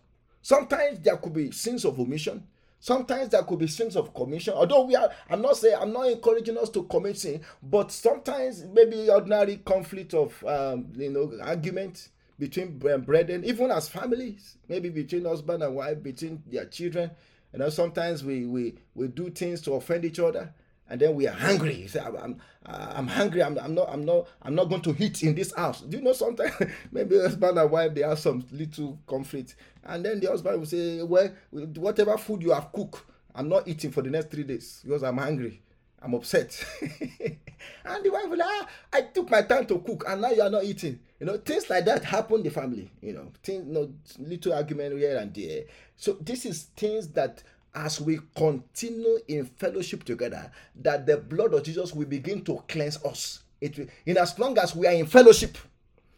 Sometimes 0.43 1.01
there 1.01 1.17
could 1.19 1.35
be 1.35 1.51
sins 1.51 1.85
of 1.85 2.01
omission. 2.01 2.43
Sometimes 2.79 3.29
there 3.29 3.43
could 3.43 3.59
be 3.59 3.67
sins 3.67 3.95
of 3.97 4.15
commission. 4.15 4.55
Although 4.55 4.87
we 4.87 4.97
are, 4.97 5.11
I'm 5.29 5.43
not 5.43 5.59
saying 5.59 5.77
I'm 5.79 5.93
not 5.93 6.09
encouraging 6.11 6.57
us 6.57 6.71
to 6.71 6.85
commit 6.85 7.19
sin, 7.19 7.43
but 7.63 7.93
sometimes 7.93 8.65
maybe 8.65 9.11
ordinary 9.11 9.59
conflict 9.59 10.15
of 10.15 10.43
um, 10.45 10.87
you 10.97 11.11
know 11.11 11.31
argument 11.43 12.09
between 12.39 12.79
brethren, 12.79 13.45
even 13.45 13.71
as 13.71 13.91
families, 13.91 14.57
maybe 14.67 14.89
between 14.89 15.27
husband 15.27 15.63
and 15.63 15.75
wife, 15.75 16.03
between 16.03 16.43
their 16.47 16.65
children, 16.65 17.11
you 17.53 17.59
know, 17.59 17.69
sometimes 17.69 18.25
we 18.25 18.47
we 18.47 18.75
we 18.95 19.09
do 19.09 19.31
things 19.31 19.61
to 19.63 19.73
offend 19.75 20.05
each 20.05 20.19
other, 20.21 20.53
and 20.89 21.01
then 21.01 21.15
we 21.15 21.27
are 21.27 21.35
hungry. 21.35 21.75
You 21.75 21.89
say, 21.89 22.01
I'm 22.01 22.41
I'm 22.67 23.07
hungry. 23.07 23.43
I'm, 23.43 23.59
I'm 23.59 23.75
not 23.75 23.89
I'm 23.93 24.05
not 24.05 24.29
I'm 24.43 24.55
not 24.55 24.69
going 24.69 24.83
to 24.83 24.95
eat 24.99 25.23
in 25.23 25.35
this 25.35 25.55
house. 25.55 25.81
Do 25.81 25.97
you 25.97 26.03
know 26.03 26.13
sometimes 26.13 26.55
maybe 26.93 27.19
husband 27.19 27.59
and 27.59 27.71
wife 27.71 27.95
they 27.95 28.03
have 28.03 28.19
some 28.19 28.45
little 28.53 28.99
conflict, 29.07 29.57
and 29.85 30.05
then 30.05 30.21
the 30.21 30.29
husband 30.29 30.59
will 30.59 30.67
say, 30.67 31.03
well, 31.03 31.31
whatever 31.51 32.17
food 32.19 32.43
you 32.43 32.53
have 32.53 32.73
cooked, 32.73 33.03
I'm 33.35 33.49
not 33.49 33.67
eating 33.67 33.91
for 33.91 34.03
the 34.03 34.11
next 34.11 34.31
three 34.31 34.45
days 34.45 34.81
because 34.85 35.03
I'm 35.03 35.19
hungry. 35.19 35.63
I'm 36.03 36.15
upset. 36.15 36.65
and 36.81 38.05
the 38.05 38.11
wife 38.11 38.29
will 38.29 38.41
ah, 38.43 38.67
I 38.93 39.03
took 39.03 39.31
my 39.31 39.43
time 39.43 39.67
to 39.67 39.79
cook 39.81 40.05
and 40.09 40.23
now 40.23 40.31
you 40.31 40.43
are 40.43 40.51
not 40.51 40.65
eating. 40.65 40.99
You 41.19 41.27
know, 41.27 41.37
things 41.37 41.69
like 41.69 41.85
that 41.85 42.05
happen 42.05 42.37
in 42.39 42.43
the 42.45 42.51
family. 42.51 42.91
You 43.03 43.13
know, 43.13 43.33
things, 43.43 43.67
you 43.67 43.73
know, 43.73 43.93
little 44.19 44.55
argument 44.55 44.99
here 44.99 45.19
and 45.19 45.35
there. 45.35 45.65
So 45.97 46.15
this 46.21 46.47
is 46.47 46.65
things 46.77 47.09
that 47.09 47.43
as 47.75 48.01
we 48.01 48.19
continue 48.35 49.19
in 49.29 49.45
fellowship 49.45 50.05
together, 50.05 50.51
that 50.77 51.07
the 51.07 51.19
blood 51.19 51.55
of 51.55 51.63
Jesus 51.63 51.95
will 51.95 52.07
begin 52.07 52.43
to 52.45 52.63
cleanse 52.69 53.03
us. 53.05 53.41
It 53.61 53.79
will, 53.79 53.87
in 54.07 54.17
as 54.17 54.39
long 54.39 54.59
as 54.59 54.75
we 54.75 54.87
are 54.87 54.93
in 54.93 55.07
fellowship, 55.07 55.59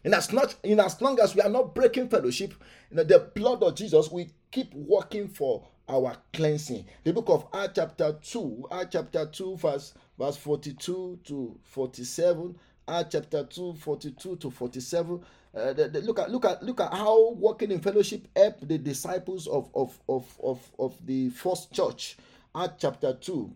in 0.03 0.13
as 0.13 0.31
not 0.31 0.55
in 0.63 0.79
as 0.79 1.01
long 1.01 1.19
as 1.19 1.35
we 1.35 1.41
are 1.41 1.49
not 1.49 1.75
breaking 1.75 2.09
fellowship, 2.09 2.53
you 2.89 2.97
know, 2.97 3.03
the 3.03 3.19
blood 3.19 3.61
of 3.63 3.75
Jesus 3.75 4.09
will 4.09 4.25
keep 4.51 4.73
working 4.73 5.27
for 5.27 5.65
our 5.87 6.15
cleansing. 6.33 6.85
The 7.03 7.13
book 7.13 7.29
of 7.29 7.47
Acts 7.53 7.73
chapter 7.75 8.17
2, 8.21 8.67
Acts 8.71 8.89
chapter 8.91 9.25
2, 9.25 9.57
verse 9.57 9.93
verse 10.17 10.37
42 10.37 11.19
to 11.25 11.59
47 11.63 12.55
Acts 12.87 13.09
chapter 13.13 13.43
2, 13.45 13.75
42 13.75 14.35
to 14.35 14.51
47. 14.51 15.23
Uh, 15.55 15.73
the, 15.73 15.87
the, 15.87 16.01
look 16.01 16.19
at 16.19 16.29
look 16.29 16.45
at 16.45 16.61
look 16.63 16.81
at 16.81 16.93
how 16.93 17.31
working 17.33 17.71
in 17.71 17.79
fellowship 17.79 18.27
helped 18.35 18.67
the 18.67 18.77
disciples 18.77 19.47
of 19.47 19.69
of, 19.73 19.97
of, 20.09 20.25
of, 20.43 20.71
of 20.79 21.05
the 21.05 21.29
first 21.29 21.71
church. 21.71 22.17
Acts 22.55 22.75
chapter 22.81 23.13
2, 23.13 23.51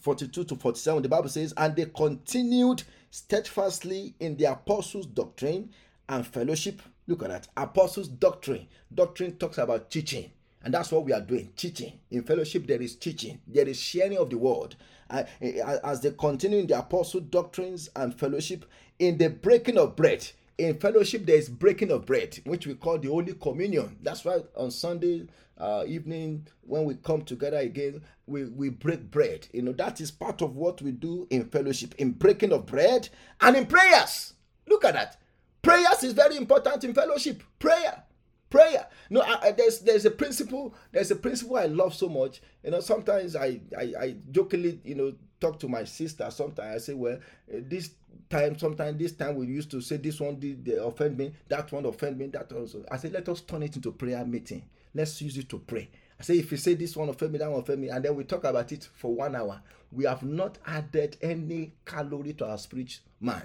42 0.00 0.44
to 0.44 0.56
47. 0.56 1.02
The 1.02 1.08
Bible 1.08 1.28
says, 1.28 1.54
and 1.56 1.74
they 1.76 1.86
continued 1.86 2.82
steadfastly 3.10 4.14
in 4.20 4.36
the 4.36 4.44
apostles' 4.44 5.06
doctrine 5.06 5.70
and 6.08 6.26
fellowship. 6.26 6.82
Look 7.06 7.22
at 7.22 7.28
that. 7.30 7.48
Apostles' 7.56 8.08
doctrine. 8.08 8.66
Doctrine 8.92 9.36
talks 9.36 9.58
about 9.58 9.90
teaching. 9.90 10.30
And 10.62 10.74
that's 10.74 10.92
what 10.92 11.04
we 11.04 11.12
are 11.12 11.20
doing 11.20 11.52
teaching. 11.56 11.92
In 12.10 12.22
fellowship, 12.22 12.66
there 12.66 12.82
is 12.82 12.94
teaching, 12.96 13.40
there 13.46 13.68
is 13.68 13.80
sharing 13.80 14.18
of 14.18 14.30
the 14.30 14.38
word. 14.38 14.76
As 15.10 16.00
they 16.00 16.12
continue 16.12 16.58
in 16.60 16.66
the 16.66 16.78
apostle 16.78 17.20
doctrines 17.20 17.88
and 17.96 18.14
fellowship, 18.14 18.64
in 18.98 19.18
the 19.18 19.28
breaking 19.28 19.78
of 19.78 19.96
bread, 19.96 20.30
in 20.60 20.78
fellowship 20.78 21.24
there 21.24 21.36
is 21.36 21.48
breaking 21.48 21.90
of 21.90 22.04
bread 22.04 22.38
which 22.44 22.66
we 22.66 22.74
call 22.74 22.98
the 22.98 23.08
holy 23.08 23.32
communion. 23.34 23.96
That's 24.02 24.24
why 24.24 24.40
on 24.56 24.70
sunday 24.70 25.26
uh, 25.58 25.84
evening 25.86 26.46
when 26.62 26.84
we 26.84 26.94
come 26.96 27.22
together 27.22 27.56
again 27.58 28.02
we, 28.26 28.44
we 28.44 28.68
break 28.68 29.10
bread. 29.10 29.48
You 29.52 29.62
know 29.62 29.72
that 29.72 30.00
is 30.00 30.10
part 30.10 30.42
of 30.42 30.56
what 30.56 30.82
we 30.82 30.92
do 30.92 31.26
in 31.30 31.46
fellowship 31.46 31.94
in 31.98 32.12
breaking 32.12 32.52
of 32.52 32.66
bread 32.66 33.08
and 33.40 33.56
in 33.56 33.66
prayers. 33.66 34.34
Look 34.68 34.84
at 34.84 34.94
that. 34.94 35.16
Prayers 35.62 36.02
is 36.04 36.12
very 36.12 36.36
important 36.36 36.84
in 36.84 36.94
fellowship. 36.94 37.42
Prayer 37.58 38.04
prayer. 38.50 38.86
No 39.08 39.20
I, 39.22 39.48
I, 39.48 39.52
there's 39.52 39.80
there's 39.80 40.04
a 40.04 40.10
principle 40.10 40.74
there's 40.92 41.10
a 41.10 41.16
principle 41.16 41.56
i 41.56 41.66
love 41.66 41.94
so 41.94 42.08
much. 42.08 42.42
You 42.64 42.72
know 42.72 42.80
sometimes 42.80 43.36
i 43.36 43.60
i, 43.78 43.94
I 43.98 44.16
jokingly 44.30 44.80
you 44.84 44.94
know 44.96 45.12
talk 45.40 45.58
to 45.60 45.68
my 45.68 45.84
sister 45.84 46.28
sometimes. 46.30 46.74
I 46.74 46.78
say 46.78 46.94
well 46.94 47.18
eh, 47.52 47.60
this 47.62 47.90
time 48.28 48.58
sometimes 48.58 48.98
this 48.98 49.12
time 49.12 49.36
we 49.36 49.46
used 49.46 49.70
to 49.70 49.80
say 49.80 49.96
this 49.96 50.20
one 50.20 50.38
did 50.38 50.68
offend 50.82 51.16
me 51.16 51.32
that 51.48 51.70
one 51.72 51.86
offend 51.86 52.18
me 52.18 52.26
that 52.26 52.52
also. 52.52 52.84
I 52.90 52.96
say 52.98 53.08
let 53.08 53.28
us 53.28 53.40
turn 53.40 53.62
it 53.62 53.76
into 53.76 53.92
prayer 53.92 54.24
meeting. 54.24 54.62
Let's 54.94 55.22
use 55.22 55.38
it 55.38 55.48
to 55.50 55.58
pray. 55.58 55.88
I 56.18 56.22
say 56.22 56.38
if 56.38 56.50
you 56.50 56.58
say 56.58 56.74
this 56.74 56.96
one 56.96 57.08
offend 57.08 57.32
me 57.32 57.38
that 57.38 57.50
one 57.50 57.60
offend 57.60 57.80
me 57.80 57.88
and 57.88 58.04
then 58.04 58.14
we 58.14 58.24
talk 58.24 58.44
about 58.44 58.70
it 58.72 58.88
for 58.94 59.14
one 59.14 59.34
hour 59.34 59.62
we 59.92 60.04
have 60.04 60.22
not 60.22 60.58
added 60.66 61.16
any 61.22 61.72
calorie 61.84 62.34
to 62.34 62.46
our 62.46 62.58
spirit 62.58 63.00
man 63.20 63.42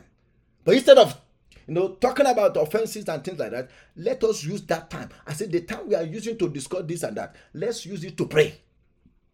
but 0.63 0.75
instead 0.75 0.97
of 0.97 1.19
you 1.67 1.73
know, 1.73 1.89
talking 1.95 2.25
about 2.25 2.57
offenses 2.57 3.07
and 3.07 3.23
things 3.23 3.39
like 3.39 3.51
that, 3.51 3.69
let 3.95 4.23
us 4.23 4.43
use 4.43 4.61
that 4.63 4.89
time. 4.89 5.09
I 5.25 5.33
said, 5.33 5.51
the 5.51 5.61
time 5.61 5.87
we 5.87 5.95
are 5.95 6.03
using 6.03 6.37
to 6.37 6.49
discuss 6.49 6.83
this 6.85 7.03
and 7.03 7.17
that, 7.17 7.35
let's 7.53 7.85
use 7.85 8.03
it 8.03 8.17
to 8.17 8.27
pray. 8.27 8.59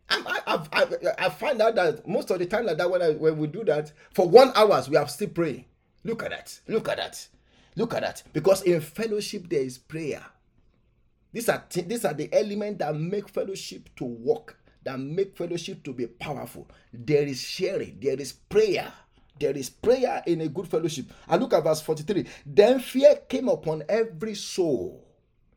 I, 0.09 0.39
I, 0.45 0.81
I, 0.81 0.87
I 1.25 1.29
find 1.29 1.61
out 1.61 1.75
that 1.75 2.07
most 2.07 2.31
of 2.31 2.39
the 2.39 2.45
time 2.45 2.65
like 2.65 2.77
that 2.77 2.89
when, 2.89 3.01
I, 3.01 3.11
when 3.11 3.37
we 3.37 3.47
do 3.47 3.63
that, 3.65 3.91
for 4.13 4.27
one 4.27 4.51
hours, 4.55 4.89
we 4.89 4.97
are 4.97 5.07
still 5.07 5.29
praying. 5.29 5.65
Look 6.03 6.23
at 6.23 6.31
that. 6.31 6.59
Look 6.67 6.89
at 6.89 6.97
that. 6.97 7.27
Look 7.75 7.93
at 7.93 8.01
that. 8.01 8.23
Because 8.33 8.63
in 8.63 8.81
fellowship, 8.81 9.49
there 9.49 9.61
is 9.61 9.77
prayer. 9.77 10.23
These 11.31 11.47
are, 11.47 11.63
these 11.69 12.03
are 12.03 12.13
the 12.13 12.29
elements 12.33 12.79
that 12.79 12.95
make 12.95 13.29
fellowship 13.29 13.89
to 13.97 14.03
work, 14.05 14.59
that 14.83 14.99
make 14.99 15.37
fellowship 15.37 15.83
to 15.83 15.93
be 15.93 16.07
powerful. 16.07 16.69
There 16.91 17.23
is 17.23 17.39
sharing, 17.39 17.99
there 18.01 18.19
is 18.19 18.33
prayer 18.33 18.91
there 19.41 19.57
is 19.57 19.69
prayer 19.69 20.23
in 20.25 20.41
a 20.41 20.47
good 20.47 20.67
fellowship. 20.67 21.07
And 21.27 21.41
look 21.41 21.53
at 21.53 21.63
verse 21.63 21.81
43. 21.81 22.25
Then 22.45 22.79
fear 22.79 23.15
came 23.27 23.49
upon 23.49 23.83
every 23.89 24.35
soul. 24.35 25.05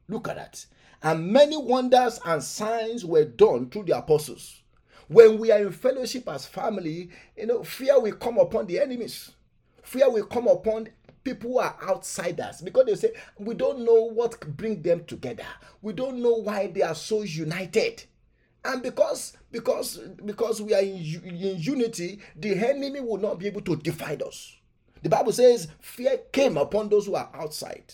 Look 0.08 0.28
at 0.28 0.36
that. 0.36 0.66
And 1.02 1.28
many 1.28 1.56
wonders 1.56 2.18
and 2.24 2.42
signs 2.42 3.04
were 3.04 3.24
done 3.24 3.70
through 3.70 3.84
the 3.84 3.98
apostles. 3.98 4.62
When 5.08 5.38
we 5.38 5.52
are 5.52 5.60
in 5.60 5.72
fellowship 5.72 6.28
as 6.28 6.46
family, 6.46 7.10
you 7.36 7.46
know, 7.46 7.62
fear 7.62 8.00
will 8.00 8.14
come 8.14 8.38
upon 8.38 8.66
the 8.66 8.80
enemies. 8.80 9.32
Fear 9.82 10.10
will 10.10 10.24
come 10.24 10.48
upon 10.48 10.88
people 11.22 11.52
who 11.52 11.58
are 11.58 11.76
outsiders 11.88 12.60
because 12.62 12.86
they 12.86 12.94
say 12.94 13.12
we 13.38 13.54
don't 13.54 13.80
know 13.80 14.04
what 14.04 14.40
bring 14.56 14.80
them 14.82 15.04
together. 15.04 15.46
We 15.82 15.92
don't 15.92 16.22
know 16.22 16.36
why 16.36 16.68
they 16.68 16.82
are 16.82 16.94
so 16.94 17.22
united 17.22 18.04
and 18.64 18.82
because 18.82 19.36
because 19.50 20.00
because 20.24 20.62
we 20.62 20.74
are 20.74 20.80
in, 20.80 20.96
in 20.96 21.58
unity 21.58 22.20
the 22.36 22.52
enemy 22.52 23.00
will 23.00 23.18
not 23.18 23.38
be 23.38 23.46
able 23.46 23.60
to 23.62 23.76
divide 23.76 24.22
us. 24.22 24.56
The 25.02 25.08
bible 25.08 25.32
says 25.32 25.68
fear 25.80 26.18
came 26.32 26.56
upon 26.56 26.88
those 26.88 27.06
who 27.06 27.14
are 27.14 27.30
outside. 27.34 27.92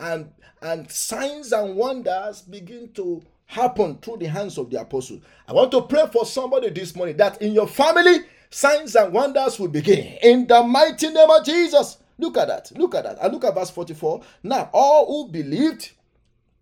And 0.00 0.30
and 0.62 0.90
signs 0.90 1.52
and 1.52 1.76
wonders 1.76 2.42
begin 2.42 2.90
to 2.94 3.22
happen 3.46 3.98
through 3.98 4.18
the 4.18 4.26
hands 4.26 4.58
of 4.58 4.70
the 4.70 4.80
apostles. 4.80 5.22
I 5.46 5.52
want 5.52 5.70
to 5.72 5.82
pray 5.82 6.06
for 6.12 6.24
somebody 6.24 6.70
this 6.70 6.94
morning 6.96 7.16
that 7.18 7.40
in 7.42 7.52
your 7.52 7.68
family 7.68 8.20
signs 8.50 8.96
and 8.96 9.12
wonders 9.12 9.58
will 9.58 9.68
begin. 9.68 10.18
In 10.22 10.46
the 10.46 10.62
mighty 10.62 11.08
name 11.10 11.30
of 11.30 11.44
jesus. 11.44 11.98
Look 12.20 12.36
at 12.36 12.48
that. 12.48 12.72
Look 12.76 12.96
at 12.96 13.04
that. 13.04 13.18
And 13.22 13.32
look 13.32 13.44
at 13.44 13.54
verse 13.54 13.70
44 13.70 14.22
now 14.42 14.70
all 14.72 15.06
who 15.06 15.30
believed 15.30 15.90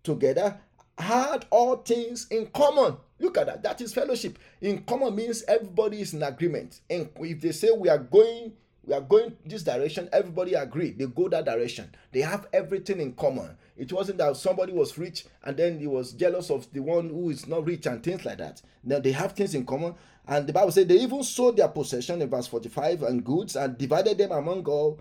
together 0.03 0.59
had 0.97 1.45
all 1.49 1.77
things 1.77 2.27
in 2.29 2.47
common 2.47 2.97
Look 3.19 3.37
at 3.37 3.47
that. 3.47 3.63
That 3.63 3.81
is 3.81 3.93
fellowship. 3.93 4.37
In 4.61 4.83
common 4.83 5.15
means 5.15 5.43
everybody 5.47 6.01
is 6.01 6.13
in 6.13 6.23
agreement. 6.23 6.81
And 6.89 7.09
if 7.19 7.41
they 7.41 7.51
say 7.51 7.71
we 7.71 7.89
are 7.89 7.97
going, 7.97 8.53
we 8.85 8.93
are 8.93 9.01
going 9.01 9.35
this 9.45 9.63
direction, 9.63 10.07
everybody 10.13 10.53
agree. 10.53 10.91
They 10.91 11.05
go 11.05 11.27
that 11.29 11.45
direction. 11.45 11.93
They 12.11 12.21
have 12.21 12.47
everything 12.53 12.99
in 12.99 13.13
common. 13.13 13.57
It 13.75 13.91
wasn't 13.91 14.19
that 14.19 14.37
somebody 14.37 14.71
was 14.71 14.97
rich 14.97 15.25
and 15.43 15.57
then 15.57 15.79
he 15.79 15.87
was 15.87 16.13
jealous 16.13 16.49
of 16.49 16.71
the 16.73 16.79
one 16.79 17.09
who 17.09 17.29
is 17.29 17.47
not 17.47 17.65
rich 17.65 17.85
and 17.85 18.03
things 18.03 18.23
like 18.25 18.37
that. 18.37 18.61
Now 18.83 18.99
they 18.99 19.11
have 19.11 19.33
things 19.33 19.55
in 19.55 19.65
common. 19.65 19.95
And 20.27 20.45
the 20.45 20.53
Bible 20.53 20.71
said 20.71 20.87
they 20.87 20.99
even 20.99 21.23
sold 21.23 21.57
their 21.57 21.67
possession 21.69 22.21
in 22.21 22.29
verse 22.29 22.47
45 22.47 23.03
and 23.03 23.23
goods 23.23 23.55
and 23.55 23.77
divided 23.77 24.17
them 24.17 24.31
among 24.31 24.65
all 24.65 24.99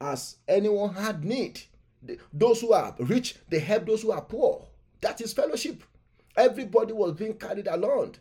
as 0.00 0.36
anyone 0.48 0.94
had 0.94 1.24
need. 1.24 1.60
Those 2.32 2.60
who 2.60 2.72
are 2.72 2.94
rich, 2.98 3.36
they 3.48 3.58
help 3.58 3.86
those 3.86 4.02
who 4.02 4.12
are 4.12 4.20
poor. 4.22 4.64
That 5.00 5.20
is 5.20 5.32
fellowship. 5.32 5.82
Everybody 6.36 6.92
was 6.92 7.12
being 7.12 7.34
carried 7.34 7.66
along. 7.66 8.16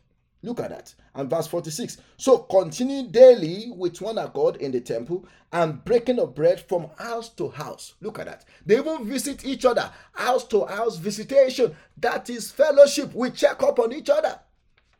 Look 0.45 0.59
at 0.59 0.69
that. 0.69 0.93
And 1.15 1.27
verse 1.27 1.47
46. 1.47 1.97
So 2.17 2.37
continue 2.37 3.07
daily 3.07 3.71
with 3.75 3.99
one 3.99 4.19
accord 4.19 4.57
in 4.57 4.71
the 4.71 4.79
temple 4.79 5.25
and 5.51 5.83
breaking 5.83 6.19
of 6.19 6.35
bread 6.35 6.61
from 6.61 6.87
house 6.99 7.29
to 7.29 7.49
house. 7.49 7.95
Look 7.99 8.19
at 8.19 8.27
that. 8.27 8.45
They 8.63 8.77
even 8.77 9.07
visit 9.07 9.43
each 9.43 9.65
other, 9.65 9.91
house 10.13 10.43
to 10.49 10.65
house 10.65 10.97
visitation. 10.97 11.75
That 11.97 12.29
is 12.29 12.51
fellowship. 12.51 13.13
We 13.15 13.31
check 13.31 13.63
up 13.63 13.79
on 13.79 13.91
each 13.91 14.09
other. 14.09 14.39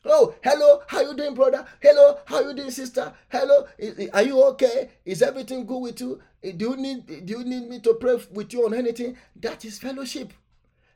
Oh, 0.07 0.35
hello, 0.43 0.81
how 0.87 1.01
you 1.01 1.15
doing, 1.15 1.33
brother? 1.33 1.65
Hello, 1.81 2.19
how 2.25 2.39
you 2.41 2.53
doing, 2.53 2.69
sister? 2.69 3.11
Hello, 3.29 3.67
are 4.13 4.21
you 4.21 4.43
okay? 4.49 4.89
Is 5.03 5.23
everything 5.23 5.65
good 5.65 5.79
with 5.79 5.99
you? 5.99 6.21
Eh, 6.43 6.51
do 6.55 6.71
you 6.71 6.77
need 6.77 7.25
do 7.25 7.39
you 7.39 7.43
need 7.43 7.67
me 7.67 7.79
to 7.79 7.95
pray 7.95 8.17
with 8.31 8.53
you 8.53 8.65
on 8.65 8.75
anything? 8.75 9.17
That 9.35 9.65
is 9.65 9.79
fellowship. 9.79 10.31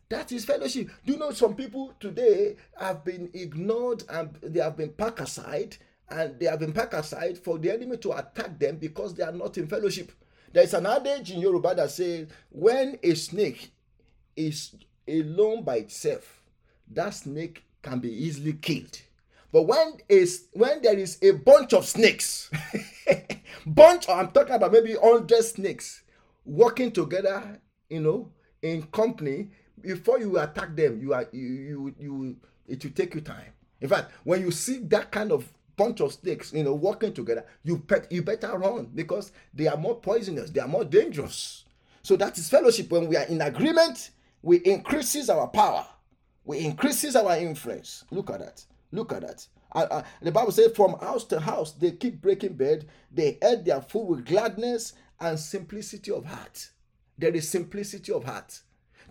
That 0.09 0.31
is 0.31 0.43
fellowship. 0.45 0.89
Do 1.05 1.13
you 1.13 1.19
know 1.19 1.31
some 1.31 1.55
people 1.55 1.93
today 1.99 2.55
have 2.79 3.05
been 3.05 3.29
ignored 3.33 4.03
and 4.09 4.35
they 4.41 4.59
have 4.59 4.75
been 4.75 4.89
packed 4.89 5.19
aside 5.19 5.77
and 6.09 6.39
they 6.39 6.47
have 6.47 6.59
been 6.59 6.73
packed 6.73 6.95
aside 6.95 7.37
for 7.37 7.59
the 7.59 7.71
enemy 7.71 7.97
to 7.97 8.13
attack 8.17 8.57
them 8.57 8.77
because 8.77 9.13
they 9.13 9.23
are 9.23 9.31
not 9.31 9.57
in 9.59 9.67
fellowship. 9.67 10.11
There 10.51 10.63
is 10.63 10.73
an 10.73 10.87
adage 10.87 11.29
in 11.31 11.39
Yoruba 11.41 11.75
that 11.75 11.91
says 11.91 12.27
when 12.49 12.97
a 13.03 13.13
snake 13.13 13.71
is 14.35 14.75
alone 15.07 15.63
by 15.63 15.75
itself, 15.77 16.41
that 16.91 17.11
snake 17.13 17.63
can 17.83 17.99
be 17.99 18.11
easily 18.11 18.53
killed. 18.53 18.99
But 19.51 19.63
when 19.63 19.93
is 20.07 20.47
when 20.53 20.81
there 20.81 20.97
is 20.97 21.19
a 21.21 21.31
bunch 21.31 21.73
of 21.73 21.85
snakes, 21.85 22.49
bunch 23.65 24.09
I'm 24.09 24.31
talking 24.31 24.55
about 24.55 24.71
maybe 24.71 24.95
hundred 24.95 25.43
snakes 25.43 26.03
working 26.45 26.91
together, 26.91 27.59
you 27.89 27.99
know, 27.99 28.31
in 28.61 28.83
company, 28.83 29.49
before 29.81 30.19
you 30.19 30.39
attack 30.39 30.75
them 30.75 30.99
you 31.01 31.13
are 31.13 31.27
you 31.31 31.47
you, 31.47 31.95
you 31.99 32.37
it 32.67 32.83
will 32.83 32.91
take 32.91 33.15
you 33.15 33.21
time. 33.21 33.51
In 33.81 33.89
fact 33.89 34.11
when 34.23 34.41
you 34.41 34.51
see 34.51 34.79
that 34.79 35.11
kind 35.11 35.31
of 35.31 35.51
bunch 35.77 36.01
of 36.01 36.13
snakes 36.13 36.51
you 36.53 36.63
know 36.63 36.73
working 36.73 37.13
together 37.13 37.45
you 37.63 37.77
pet 37.79 38.11
you 38.11 38.21
better 38.21 38.57
run 38.57 38.89
because 38.93 39.31
they 39.53 39.67
are 39.67 39.77
more 39.77 39.95
poisonous 39.95 40.49
they 40.49 40.59
are 40.59 40.67
more 40.67 40.85
dangerous. 40.85 41.65
So 42.01 42.15
that 42.15 42.37
is 42.37 42.49
fellowship. 42.49 42.89
When 42.91 43.07
we 43.07 43.17
are 43.17 43.25
in 43.25 43.41
agreement 43.41 44.11
we 44.41 44.57
increases 44.57 45.29
our 45.29 45.47
power. 45.47 45.85
We 46.45 46.59
increases 46.59 47.15
our 47.15 47.37
influence. 47.37 48.05
Look 48.11 48.29
at 48.29 48.39
that. 48.39 48.63
Look 48.91 49.11
at 49.11 49.21
that. 49.21 49.45
Uh, 49.71 49.85
uh, 49.91 50.01
the 50.21 50.31
bible 50.31 50.51
says 50.51 50.71
from 50.75 50.97
house 50.99 51.23
to 51.25 51.39
house 51.39 51.73
they 51.73 51.91
keep 51.91 52.21
breaking 52.21 52.53
bread. 52.53 52.87
They 53.11 53.37
eat 53.43 53.65
their 53.65 53.81
food 53.81 54.05
with 54.05 54.25
gladness 54.25 54.93
and 55.19 55.39
simplicity 55.39 56.11
of 56.11 56.25
heart. 56.25 56.69
There 57.17 57.35
is 57.35 57.49
simplicity 57.49 58.11
of 58.11 58.23
heart 58.23 58.61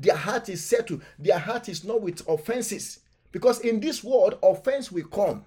their 0.01 0.17
heart 0.17 0.49
is 0.49 0.65
settled. 0.65 1.03
Their 1.19 1.39
heart 1.39 1.69
is 1.69 1.85
not 1.85 2.01
with 2.01 2.27
offenses. 2.29 3.01
Because 3.33 3.61
in 3.61 3.81
this 3.81 4.03
world, 4.03 4.39
offense 4.43 4.91
will 4.91 5.07
come. 5.07 5.45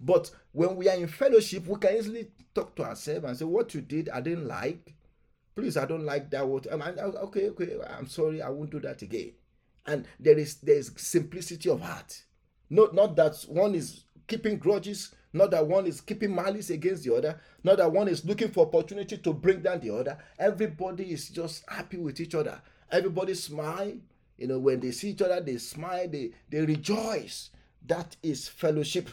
But 0.00 0.30
when 0.52 0.76
we 0.76 0.88
are 0.88 0.96
in 0.96 1.08
fellowship, 1.08 1.66
we 1.66 1.78
can 1.78 1.96
easily 1.96 2.28
talk 2.54 2.74
to 2.76 2.84
ourselves 2.84 3.24
and 3.24 3.36
say, 3.36 3.44
What 3.44 3.74
you 3.74 3.80
did, 3.80 4.08
I 4.08 4.20
didn't 4.20 4.46
like. 4.48 4.94
Please, 5.54 5.76
I 5.76 5.84
don't 5.86 6.04
like 6.04 6.30
that. 6.30 6.46
What 6.46 6.66
am 6.66 6.82
I, 6.82 6.90
okay, 6.92 7.50
okay, 7.50 7.76
I'm 7.98 8.06
sorry, 8.08 8.40
I 8.42 8.48
won't 8.48 8.70
do 8.70 8.80
that 8.80 9.02
again. 9.02 9.32
And 9.86 10.06
there 10.18 10.38
is 10.38 10.56
there 10.56 10.76
is 10.76 10.92
simplicity 10.96 11.68
of 11.68 11.80
heart. 11.80 12.22
Not 12.70 12.94
not 12.94 13.16
that 13.16 13.36
one 13.48 13.74
is 13.74 14.04
keeping 14.26 14.56
grudges, 14.58 15.14
not 15.32 15.50
that 15.50 15.66
one 15.66 15.86
is 15.86 16.00
keeping 16.00 16.34
malice 16.34 16.70
against 16.70 17.04
the 17.04 17.14
other, 17.14 17.40
not 17.64 17.78
that 17.78 17.92
one 17.92 18.08
is 18.08 18.24
looking 18.24 18.50
for 18.50 18.66
opportunity 18.66 19.18
to 19.18 19.32
bring 19.32 19.60
down 19.60 19.80
the 19.80 19.94
other. 19.94 20.16
Everybody 20.38 21.12
is 21.12 21.28
just 21.28 21.64
happy 21.68 21.98
with 21.98 22.20
each 22.20 22.34
other. 22.34 22.60
Everybody 22.92 23.34
smile. 23.34 23.94
You 24.38 24.46
know, 24.48 24.58
when 24.58 24.80
they 24.80 24.90
see 24.90 25.10
each 25.10 25.22
other, 25.22 25.40
they 25.40 25.56
smile, 25.56 26.08
they, 26.08 26.32
they 26.50 26.60
rejoice. 26.60 27.50
That 27.86 28.14
is 28.22 28.48
fellowship. 28.48 29.08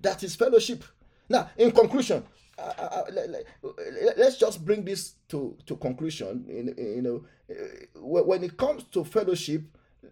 That 0.00 0.22
is 0.22 0.36
fellowship. 0.36 0.84
Now, 1.28 1.50
in 1.56 1.72
conclusion, 1.72 2.22
uh, 2.58 2.72
uh, 2.78 3.04
uh 3.08 3.10
let, 3.12 4.18
us 4.18 4.38
just 4.38 4.64
bring 4.64 4.84
this 4.84 5.14
to, 5.28 5.56
to 5.66 5.76
conclusion. 5.76 6.44
You 6.48 7.02
know, 7.02 7.24
uh, 7.50 8.22
when 8.22 8.44
it 8.44 8.56
comes 8.56 8.84
to 8.92 9.04
fellowship, 9.04 9.62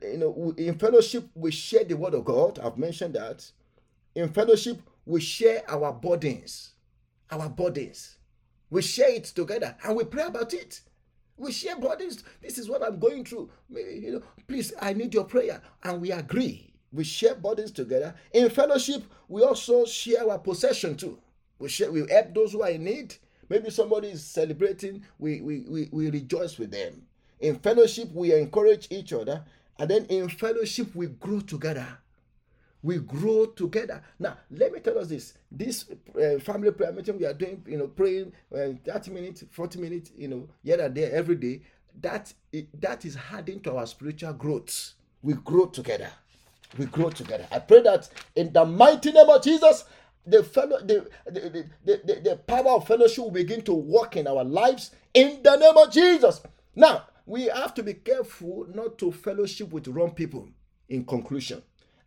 you 0.03 0.19
know, 0.19 0.55
in 0.57 0.79
fellowship, 0.79 1.29
we 1.35 1.51
share 1.51 1.85
the 1.85 1.97
word 1.97 2.15
of 2.15 2.25
God. 2.25 2.59
I've 2.59 2.79
mentioned 2.79 3.15
that. 3.15 3.49
In 4.15 4.29
fellowship, 4.31 4.81
we 5.07 5.21
share 5.21 5.63
our 5.69 5.93
burdens. 5.93 6.73
Our 7.31 7.49
burdens. 7.49 8.17
We 8.71 8.83
share 8.83 9.11
it 9.11 9.25
together 9.25 9.77
and 9.85 9.97
we 9.97 10.05
pray 10.05 10.25
about 10.25 10.55
it. 10.55 10.81
We 11.43 11.51
share 11.51 11.75
burdens. 11.77 12.23
This 12.41 12.57
is 12.57 12.69
what 12.69 12.85
I'm 12.85 13.01
going 13.01 13.25
through. 13.25 13.51
You 13.69 14.13
know, 14.13 14.23
please, 14.47 14.73
I 14.81 14.93
need 14.93 15.13
your 15.13 15.25
prayer. 15.25 15.61
And 15.83 16.01
we 16.01 16.13
agree. 16.13 16.73
We 16.93 17.03
share 17.03 17.35
burdens 17.35 17.73
together. 17.73 18.15
In 18.33 18.49
fellowship, 18.49 19.03
we 19.29 19.43
also 19.43 19.85
share 19.85 20.31
our 20.31 20.39
possession 20.39 20.97
too. 20.97 21.19
We 21.59 21.69
share, 21.69 21.91
we 21.91 22.07
help 22.09 22.33
those 22.33 22.53
who 22.53 22.63
are 22.63 22.71
in 22.71 22.85
need. 22.85 23.17
Maybe 23.49 23.71
somebody 23.71 24.09
is 24.09 24.25
celebrating, 24.25 25.05
we, 25.19 25.41
we, 25.41 25.65
we, 25.69 25.89
we 25.91 26.11
rejoice 26.11 26.59
with 26.59 26.71
them. 26.71 27.03
In 27.41 27.57
fellowship, 27.59 28.13
we 28.15 28.33
encourage 28.33 28.87
each 28.91 29.13
other. 29.13 29.43
And 29.81 29.91
then 29.91 30.05
in 30.05 30.29
fellowship, 30.29 30.95
we 30.95 31.09
grow 31.09 31.41
together. 31.41 31.89
We 32.83 32.99
grow 32.99 33.47
together. 33.47 34.03
Now, 34.19 34.39
let 34.51 34.73
me 34.73 34.81
tell 34.81 34.99
us 34.99 35.09
this: 35.09 35.35
this 35.51 35.87
uh, 36.17 36.39
family 36.41 36.73
prayer 36.73 36.93
meeting 36.93 37.19
we 37.19 37.27
are 37.27 37.33
doing, 37.33 37.63
you 37.67 37.79
know, 37.79 37.87
praying 37.87 38.33
uh, 38.55 38.71
30 38.85 39.11
minutes, 39.13 39.45
40 39.51 39.79
minutes, 39.79 40.11
you 40.17 40.29
know, 40.29 40.49
here 40.65 40.81
and 40.81 40.95
there 40.95 41.13
every 41.13 41.37
day. 41.37 41.63
That 42.01 42.33
that 42.81 43.05
is 43.05 43.17
adding 43.33 43.61
to 43.61 43.77
our 43.77 43.87
spiritual 43.87 44.33
growth. 44.33 44.95
We 45.23 45.35
grow 45.35 45.67
together. 45.67 46.11
We 46.79 46.87
grow 46.87 47.11
together. 47.11 47.47
I 47.53 47.59
pray 47.61 47.83
that 47.83 48.09
in 48.35 48.53
the 48.53 48.65
mighty 48.65 49.13
name 49.13 49.29
of 49.29 49.43
Jesus, 49.43 49.85
the 50.27 50.43
fellow 50.43 50.81
the, 50.81 51.09
the, 51.27 51.67
the, 51.85 52.01
the, 52.05 52.21
the 52.21 52.37
power 52.47 52.71
of 52.71 52.87
fellowship 52.87 53.25
will 53.25 53.31
begin 53.31 53.63
to 53.63 53.75
work 53.75 54.17
in 54.17 54.27
our 54.27 54.43
lives 54.45 54.91
in 55.15 55.41
the 55.43 55.57
name 55.57 55.77
of 55.77 55.93
Jesus. 55.93 56.41
Now, 56.75 57.05
we 57.27 57.45
have 57.45 57.75
to 57.75 57.83
be 57.83 57.95
careful 57.95 58.67
not 58.75 58.99
to 58.99 59.13
fellowship 59.13 59.73
with 59.73 59.89
wrong 59.89 60.13
people 60.13 60.49
in 60.89 61.05
conclusion 61.05 61.63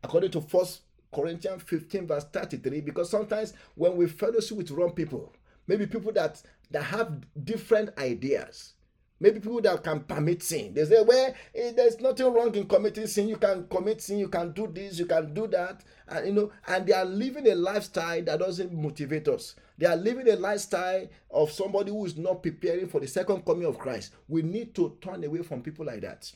according 0.05 0.29
to 0.29 0.39
First 0.39 0.81
Corinthians 1.11 1.63
15, 1.63 2.07
verse 2.07 2.25
33, 2.25 2.81
because 2.81 3.09
sometimes 3.09 3.53
when 3.73 3.95
we 3.95 4.07
fellowship 4.07 4.57
with 4.57 4.69
wrong 4.69 4.91
people, 4.91 5.33
maybe 5.67 5.87
people 5.87 6.11
that, 6.11 6.41
that 6.69 6.83
have 6.83 7.21
different 7.43 7.89
ideas, 7.97 8.73
maybe 9.19 9.39
people 9.39 9.61
that 9.61 9.83
can 9.83 10.01
permit 10.01 10.43
sin. 10.43 10.75
They 10.75 10.85
say, 10.85 11.01
well, 11.01 11.33
eh, 11.55 11.71
there's 11.75 11.99
nothing 11.99 12.31
wrong 12.31 12.53
in 12.53 12.67
committing 12.67 13.07
sin. 13.07 13.27
You 13.27 13.37
can 13.37 13.65
commit 13.67 14.01
sin, 14.01 14.19
you 14.19 14.27
can 14.27 14.51
do 14.51 14.67
this, 14.67 14.99
you 14.99 15.07
can 15.07 15.33
do 15.33 15.47
that. 15.47 15.83
And 16.07 16.27
you 16.27 16.33
know, 16.33 16.51
and 16.67 16.85
they 16.85 16.93
are 16.93 17.05
living 17.05 17.47
a 17.49 17.55
lifestyle 17.55 18.21
that 18.21 18.39
doesn't 18.39 18.73
motivate 18.73 19.27
us. 19.27 19.55
They 19.79 19.87
are 19.87 19.95
living 19.95 20.29
a 20.29 20.35
lifestyle 20.35 21.07
of 21.31 21.51
somebody 21.51 21.89
who 21.91 22.05
is 22.05 22.15
not 22.15 22.43
preparing 22.43 22.87
for 22.87 22.99
the 22.99 23.07
second 23.07 23.43
coming 23.43 23.65
of 23.65 23.79
Christ. 23.79 24.13
We 24.27 24.43
need 24.43 24.75
to 24.75 24.97
turn 25.01 25.23
away 25.23 25.41
from 25.41 25.63
people 25.63 25.85
like 25.85 26.01
that. 26.01 26.31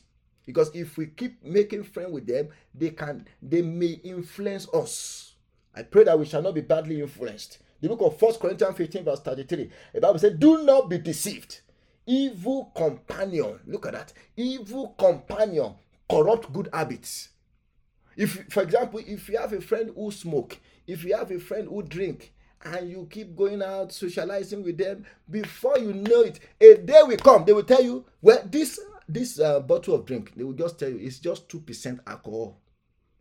Because 0.52 0.74
if 0.74 0.96
we 0.96 1.06
keep 1.06 1.44
making 1.44 1.84
friends 1.84 2.12
with 2.12 2.26
them, 2.26 2.48
they 2.74 2.90
can 2.90 3.26
they 3.40 3.62
may 3.62 4.00
influence 4.02 4.68
us. 4.74 5.34
I 5.74 5.82
pray 5.82 6.04
that 6.04 6.18
we 6.18 6.26
shall 6.26 6.42
not 6.42 6.54
be 6.54 6.60
badly 6.60 7.00
influenced. 7.00 7.58
The 7.80 7.88
book 7.88 8.00
of 8.02 8.18
First 8.18 8.40
Corinthians 8.40 8.76
15, 8.76 9.04
verse 9.04 9.20
33. 9.20 9.70
The 9.94 10.00
Bible 10.00 10.18
said, 10.18 10.40
Do 10.40 10.64
not 10.64 10.90
be 10.90 10.98
deceived. 10.98 11.60
Evil 12.06 12.72
companion, 12.76 13.60
look 13.66 13.86
at 13.86 13.92
that. 13.92 14.12
Evil 14.36 14.88
companion 14.98 15.74
corrupt 16.10 16.52
good 16.52 16.68
habits. 16.72 17.28
If, 18.16 18.46
for 18.50 18.62
example, 18.64 19.00
if 19.06 19.28
you 19.28 19.38
have 19.38 19.52
a 19.52 19.60
friend 19.60 19.92
who 19.94 20.10
smoke, 20.10 20.58
if 20.86 21.04
you 21.04 21.16
have 21.16 21.30
a 21.30 21.38
friend 21.38 21.68
who 21.68 21.82
drink, 21.82 22.32
and 22.64 22.90
you 22.90 23.08
keep 23.10 23.34
going 23.36 23.62
out 23.62 23.92
socializing 23.92 24.62
with 24.62 24.76
them, 24.76 25.04
before 25.30 25.78
you 25.78 25.94
know 25.94 26.22
it, 26.22 26.40
a 26.60 26.74
day 26.76 27.00
will 27.04 27.16
come. 27.16 27.44
They 27.44 27.52
will 27.52 27.62
tell 27.62 27.82
you, 27.82 28.04
well, 28.20 28.42
this 28.44 28.78
this 29.12 29.38
uh, 29.38 29.60
bottle 29.60 29.94
of 29.94 30.06
drink, 30.06 30.32
they 30.36 30.44
will 30.44 30.52
just 30.52 30.78
tell 30.78 30.88
you 30.88 30.98
it's 30.98 31.18
just 31.18 31.48
2% 31.48 32.00
alcohol. 32.06 32.60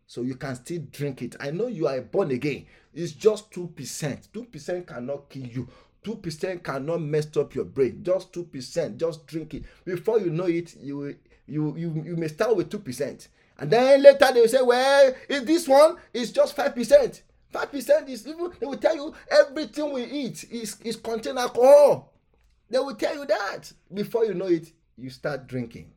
So 0.08 0.22
you 0.24 0.36
can 0.36 0.56
still 0.56 0.82
drink 0.92 1.22
it. 1.22 1.36
I 1.40 1.52
know 1.52 1.68
you 1.68 1.88
are 1.88 2.02
born 2.02 2.32
again. 2.32 2.66
It's 2.94 3.12
just 3.12 3.52
2%. 3.52 4.30
2% 4.30 4.88
cannot 4.88 5.30
kill 5.30 5.46
you. 5.46 5.68
2% 6.04 6.64
cannot 6.64 7.02
mess 7.02 7.28
up 7.38 7.54
your 7.54 7.66
brain. 7.66 8.00
Just 8.04 8.34
2%. 8.34 8.98
Just 8.98 9.28
drink 9.28 9.54
it. 9.54 9.66
Before 9.86 10.20
you 10.20 10.32
know 10.32 10.46
it, 10.46 10.76
you 10.82 11.16
you 11.46 11.76
you, 11.78 12.04
you 12.06 12.16
may 12.16 12.28
start 12.28 12.56
with 12.56 12.70
2%. 12.70 13.28
And 13.60 13.70
then 13.70 14.02
later 14.02 14.32
they 14.34 14.42
will 14.42 14.48
say, 14.48 14.62
well, 14.62 15.14
if 15.28 15.46
this 15.46 15.68
one 15.68 15.98
is 16.14 16.32
just 16.32 16.56
5%. 16.56 17.22
5% 17.54 18.10
is 18.10 18.28
even, 18.28 18.52
they 18.60 18.66
will 18.66 18.78
tell 18.78 18.96
you 18.96 19.14
everything 19.30 19.92
we 19.92 20.04
eat 20.06 20.46
is, 20.52 20.78
is 20.84 20.96
contain 20.96 21.38
alcohol. 21.38 22.14
They 22.70 22.78
will 22.78 22.96
tell 22.96 23.16
you 23.16 23.26
that. 23.26 23.72
Before 23.94 24.26
you 24.26 24.36
know 24.36 24.46
it, 24.46 24.72
you 25.00 25.10
start 25.10 25.48
drinking. 25.48 25.92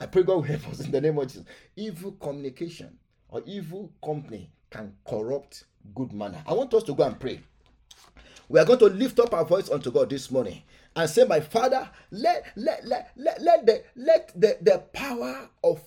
I 0.00 0.06
pray 0.06 0.22
God 0.22 0.36
will 0.36 0.42
help 0.42 0.68
us 0.68 0.80
in 0.80 0.90
the 0.90 1.00
name 1.00 1.18
of 1.18 1.26
Jesus. 1.28 1.44
Evil 1.76 2.12
communication 2.12 2.96
or 3.28 3.42
evil 3.46 3.92
company 4.04 4.50
can 4.70 4.94
corrupt 5.06 5.64
good 5.94 6.12
manner. 6.12 6.42
I 6.46 6.54
want 6.54 6.72
us 6.74 6.82
to 6.84 6.94
go 6.94 7.04
and 7.04 7.18
pray. 7.18 7.40
We 8.48 8.58
are 8.58 8.64
going 8.64 8.78
to 8.80 8.86
lift 8.86 9.20
up 9.20 9.32
our 9.34 9.44
voice 9.44 9.70
unto 9.70 9.90
God 9.92 10.10
this 10.10 10.30
morning 10.30 10.62
and 10.96 11.08
say, 11.08 11.24
My 11.24 11.40
Father, 11.40 11.88
let 12.10 12.46
let 12.56 12.86
let 12.86 13.12
let, 13.16 13.40
let 13.42 13.66
the 13.66 13.84
let 13.94 14.32
the, 14.40 14.58
the 14.60 14.78
power 14.92 15.48
of 15.62 15.80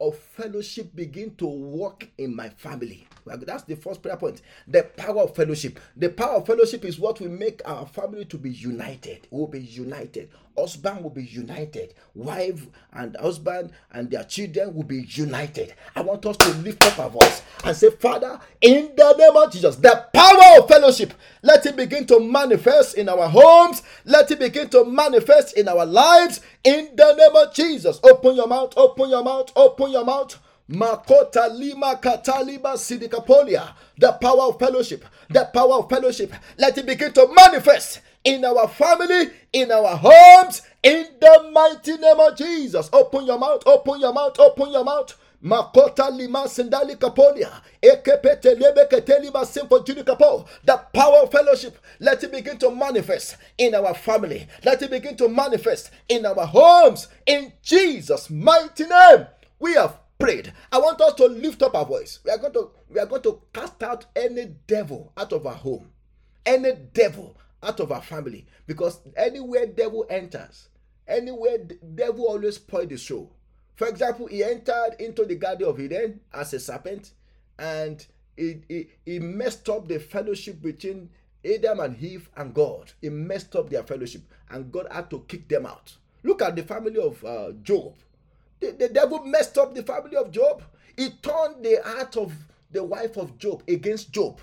of 0.00 0.16
fellowship 0.16 0.94
begin 0.94 1.34
to 1.36 1.46
work 1.46 2.08
in 2.18 2.34
my 2.34 2.48
family. 2.48 3.06
That's 3.26 3.62
the 3.64 3.76
first 3.76 4.02
prayer 4.02 4.16
point. 4.16 4.42
The 4.66 4.82
power 4.82 5.22
of 5.22 5.36
fellowship. 5.36 5.78
The 5.96 6.08
power 6.08 6.36
of 6.36 6.46
fellowship 6.46 6.84
is 6.84 6.98
what 6.98 7.20
will 7.20 7.28
make 7.28 7.60
our 7.64 7.86
family 7.86 8.24
to 8.24 8.38
be 8.38 8.50
united. 8.50 9.28
We'll 9.30 9.46
be 9.46 9.60
united. 9.60 10.30
Husband 10.58 11.02
will 11.02 11.10
be 11.10 11.24
united. 11.24 11.94
Wife 12.14 12.66
and 12.92 13.16
husband 13.16 13.72
and 13.92 14.10
their 14.10 14.24
children 14.24 14.74
will 14.74 14.82
be 14.82 15.04
united. 15.08 15.74
I 15.94 16.00
want 16.00 16.26
us 16.26 16.36
to 16.38 16.48
lift 16.54 16.84
up 16.86 16.98
our 16.98 17.10
voice 17.10 17.42
and 17.64 17.76
say, 17.76 17.90
Father, 17.90 18.40
in 18.60 18.92
the 18.96 19.14
name 19.16 19.36
of 19.36 19.52
Jesus, 19.52 19.76
the 19.76 20.06
power 20.12 20.60
of 20.60 20.68
fellowship, 20.68 21.14
let 21.42 21.64
it 21.66 21.76
begin 21.76 22.06
to 22.06 22.18
manifest 22.20 22.96
in 22.96 23.08
our 23.08 23.28
homes. 23.28 23.82
Let 24.04 24.30
it 24.30 24.38
begin 24.40 24.68
to 24.70 24.84
manifest 24.84 25.56
in 25.56 25.68
our 25.68 25.86
lives. 25.86 26.40
In 26.64 26.90
the 26.94 27.14
name 27.14 27.36
of 27.36 27.54
Jesus. 27.54 28.00
Open 28.02 28.36
your 28.36 28.46
mouth, 28.46 28.74
open 28.76 29.10
your 29.10 29.24
mouth, 29.24 29.50
open 29.56 29.92
your 29.92 30.04
mouth. 30.04 30.38
Makota 30.70 31.48
lima 31.58 31.96
kataliba 32.00 32.76
sidikapolia. 32.76 33.72
The 33.98 34.12
power 34.12 34.48
of 34.48 34.58
fellowship. 34.58 35.04
The 35.30 35.48
power 35.52 35.74
of 35.76 35.88
fellowship. 35.88 36.32
Let 36.58 36.78
it 36.78 36.86
begin 36.86 37.12
to 37.14 37.28
manifest 37.34 38.00
in 38.24 38.44
our 38.44 38.68
family, 38.68 39.30
in 39.52 39.72
our 39.72 39.96
homes, 39.96 40.62
in 40.82 41.06
the 41.20 41.50
mighty 41.52 41.96
name 41.96 42.20
of 42.20 42.36
Jesus. 42.36 42.90
Open 42.92 43.24
your 43.26 43.38
mouth, 43.38 43.62
open 43.66 44.00
your 44.00 44.12
mouth, 44.12 44.38
open 44.38 44.70
your 44.70 44.84
mouth. 44.84 45.16
Makota 45.42 46.10
lima 46.10 46.48
sindali 46.48 46.96
kapolia. 46.96 47.62
Ekepete 47.82 48.54
lebe 48.58 48.86
symphony 49.46 50.04
kapo. 50.04 50.46
The 50.64 50.76
power 50.92 51.22
of 51.22 51.32
fellowship. 51.32 51.78
Let 51.98 52.22
it 52.22 52.32
begin 52.32 52.58
to 52.58 52.70
manifest 52.70 53.36
in 53.56 53.74
our 53.74 53.94
family. 53.94 54.46
Let 54.64 54.82
it 54.82 54.90
begin 54.90 55.16
to 55.16 55.28
manifest 55.28 55.90
in 56.08 56.26
our 56.26 56.46
homes. 56.46 57.08
In 57.26 57.52
Jesus' 57.62 58.28
mighty 58.28 58.84
name. 58.84 59.26
We 59.58 59.74
have 59.74 59.98
prayed. 60.18 60.52
I 60.70 60.78
want 60.78 61.00
us 61.00 61.14
to 61.14 61.26
lift 61.26 61.62
up 61.62 61.74
our 61.74 61.86
voice. 61.86 62.20
We 62.24 62.30
are 62.30 62.38
going 62.38 62.52
to 62.52 62.70
we 62.88 63.00
are 63.00 63.06
going 63.06 63.22
to 63.22 63.40
cast 63.52 63.82
out 63.82 64.06
any 64.14 64.46
devil 64.66 65.12
out 65.16 65.32
of 65.32 65.46
our 65.46 65.54
home, 65.54 65.90
any 66.44 66.72
devil 66.92 67.36
out 67.62 67.80
of 67.80 67.92
our 67.92 68.02
family, 68.02 68.46
because 68.66 69.00
anywhere 69.16 69.66
devil 69.66 70.06
enters, 70.10 70.68
anywhere 71.08 71.58
devil 71.94 72.26
always 72.26 72.56
spoil 72.56 72.86
the 72.86 72.96
show. 72.96 73.30
For 73.80 73.88
example, 73.88 74.26
he 74.26 74.44
entered 74.44 74.96
into 74.98 75.24
the 75.24 75.36
garden 75.36 75.66
of 75.66 75.80
Eden 75.80 76.20
as 76.34 76.52
a 76.52 76.60
serpent, 76.60 77.12
and 77.58 78.06
he, 78.36 78.60
he, 78.68 78.88
he 79.06 79.18
messed 79.20 79.70
up 79.70 79.88
the 79.88 79.98
fellowship 79.98 80.60
between 80.60 81.08
Adam 81.42 81.80
and 81.80 81.96
Eve 81.98 82.28
and 82.36 82.52
God. 82.52 82.92
He 83.00 83.08
messed 83.08 83.56
up 83.56 83.70
their 83.70 83.82
fellowship, 83.82 84.20
and 84.50 84.70
God 84.70 84.86
had 84.90 85.08
to 85.08 85.24
kick 85.26 85.48
them 85.48 85.64
out. 85.64 85.96
Look 86.22 86.42
at 86.42 86.56
the 86.56 86.62
family 86.62 87.00
of 87.00 87.24
uh, 87.24 87.52
Job. 87.62 87.94
The, 88.60 88.72
the 88.72 88.90
devil 88.90 89.24
messed 89.24 89.56
up 89.56 89.74
the 89.74 89.82
family 89.82 90.18
of 90.18 90.30
Job. 90.30 90.62
He 90.94 91.08
turned 91.22 91.64
the 91.64 91.80
heart 91.82 92.18
of 92.18 92.34
the 92.70 92.84
wife 92.84 93.16
of 93.16 93.38
Job 93.38 93.62
against 93.66 94.12
Job. 94.12 94.42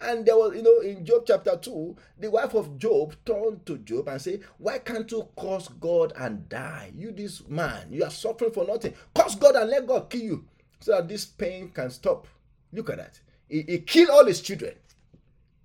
And 0.00 0.26
there 0.26 0.36
was, 0.36 0.54
you 0.56 0.62
know, 0.62 0.80
in 0.80 1.04
Job 1.04 1.24
chapter 1.26 1.56
2, 1.56 1.96
the 2.18 2.30
wife 2.30 2.54
of 2.54 2.78
Job 2.78 3.14
turned 3.24 3.64
to 3.66 3.78
Job 3.78 4.08
and 4.08 4.20
said, 4.20 4.40
Why 4.58 4.78
can't 4.78 5.10
you 5.10 5.28
curse 5.38 5.68
God 5.68 6.12
and 6.16 6.48
die? 6.48 6.92
You, 6.96 7.12
this 7.12 7.46
man, 7.48 7.88
you 7.90 8.04
are 8.04 8.10
suffering 8.10 8.50
for 8.50 8.66
nothing. 8.66 8.94
Curse 9.14 9.36
God 9.36 9.54
and 9.54 9.70
let 9.70 9.86
God 9.86 10.10
kill 10.10 10.22
you 10.22 10.44
so 10.80 10.92
that 10.92 11.08
this 11.08 11.24
pain 11.24 11.70
can 11.70 11.90
stop. 11.90 12.26
Look 12.72 12.90
at 12.90 12.98
that. 12.98 13.20
He, 13.48 13.62
he 13.62 13.78
killed 13.78 14.10
all 14.10 14.26
his 14.26 14.40
children. 14.40 14.74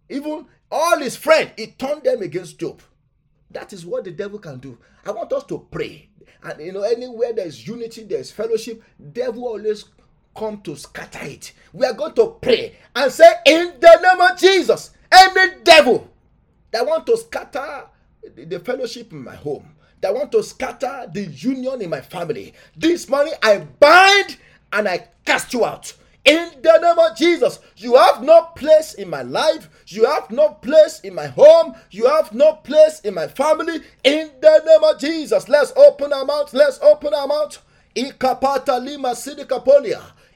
Even 0.09 0.45
all 0.71 0.99
his 0.99 1.15
friends, 1.15 1.51
he 1.57 1.67
turned 1.67 2.03
them 2.03 2.21
against 2.21 2.59
Job. 2.59 2.81
That 3.51 3.73
is 3.73 3.85
what 3.85 4.03
the 4.03 4.11
devil 4.11 4.39
can 4.39 4.59
do. 4.59 4.77
I 5.05 5.11
want 5.11 5.33
us 5.33 5.43
to 5.45 5.67
pray. 5.71 6.09
And 6.43 6.61
you 6.61 6.71
know, 6.71 6.83
anywhere 6.83 7.33
there's 7.33 7.67
unity, 7.67 8.03
there's 8.03 8.31
fellowship, 8.31 8.81
devil 9.11 9.45
always 9.45 9.85
come 10.39 10.61
to 10.61 10.75
scatter 10.75 11.25
it. 11.25 11.51
We 11.73 11.85
are 11.85 11.93
going 11.93 12.13
to 12.15 12.37
pray 12.41 12.75
and 12.95 13.11
say, 13.11 13.29
in 13.45 13.73
the 13.79 13.99
name 14.01 14.21
of 14.21 14.39
Jesus, 14.39 14.91
any 15.11 15.61
devil 15.63 16.09
that 16.71 16.85
want 16.85 17.05
to 17.07 17.17
scatter 17.17 17.83
the 18.35 18.59
fellowship 18.59 19.11
in 19.11 19.23
my 19.23 19.35
home, 19.35 19.75
that 20.01 20.13
want 20.15 20.31
to 20.31 20.41
scatter 20.41 21.09
the 21.13 21.25
union 21.25 21.81
in 21.81 21.89
my 21.89 22.01
family, 22.01 22.53
this 22.77 23.09
morning 23.09 23.33
I 23.43 23.59
bind 23.79 24.37
and 24.71 24.87
I 24.87 25.09
cast 25.25 25.53
you 25.53 25.65
out 25.65 25.93
In 26.25 26.51
the 26.61 26.77
name 26.77 26.99
of 26.99 27.17
Jesus, 27.17 27.59
you 27.77 27.95
have 27.95 28.21
no 28.21 28.43
place 28.55 28.93
in 28.93 29.09
my 29.09 29.23
life. 29.23 29.69
You 29.87 30.05
have 30.05 30.29
no 30.29 30.49
place 30.49 30.99
in 31.01 31.15
my 31.15 31.27
home. 31.27 31.75
You 31.91 32.07
have 32.07 32.33
no 32.33 32.53
place 32.53 32.99
in 33.01 33.13
my 33.13 33.27
family. 33.27 33.81
In 34.03 34.31
the 34.41 34.61
name 34.65 34.83
of 34.83 34.99
Jesus, 34.99 35.49
let's 35.49 35.71
open 35.75 36.13
our 36.13 36.25
mouth. 36.25 36.53
Let's 36.53 36.79
open 36.81 37.13
our 37.13 37.27
mouth. 37.27 37.57
Ikapata. 37.95 38.79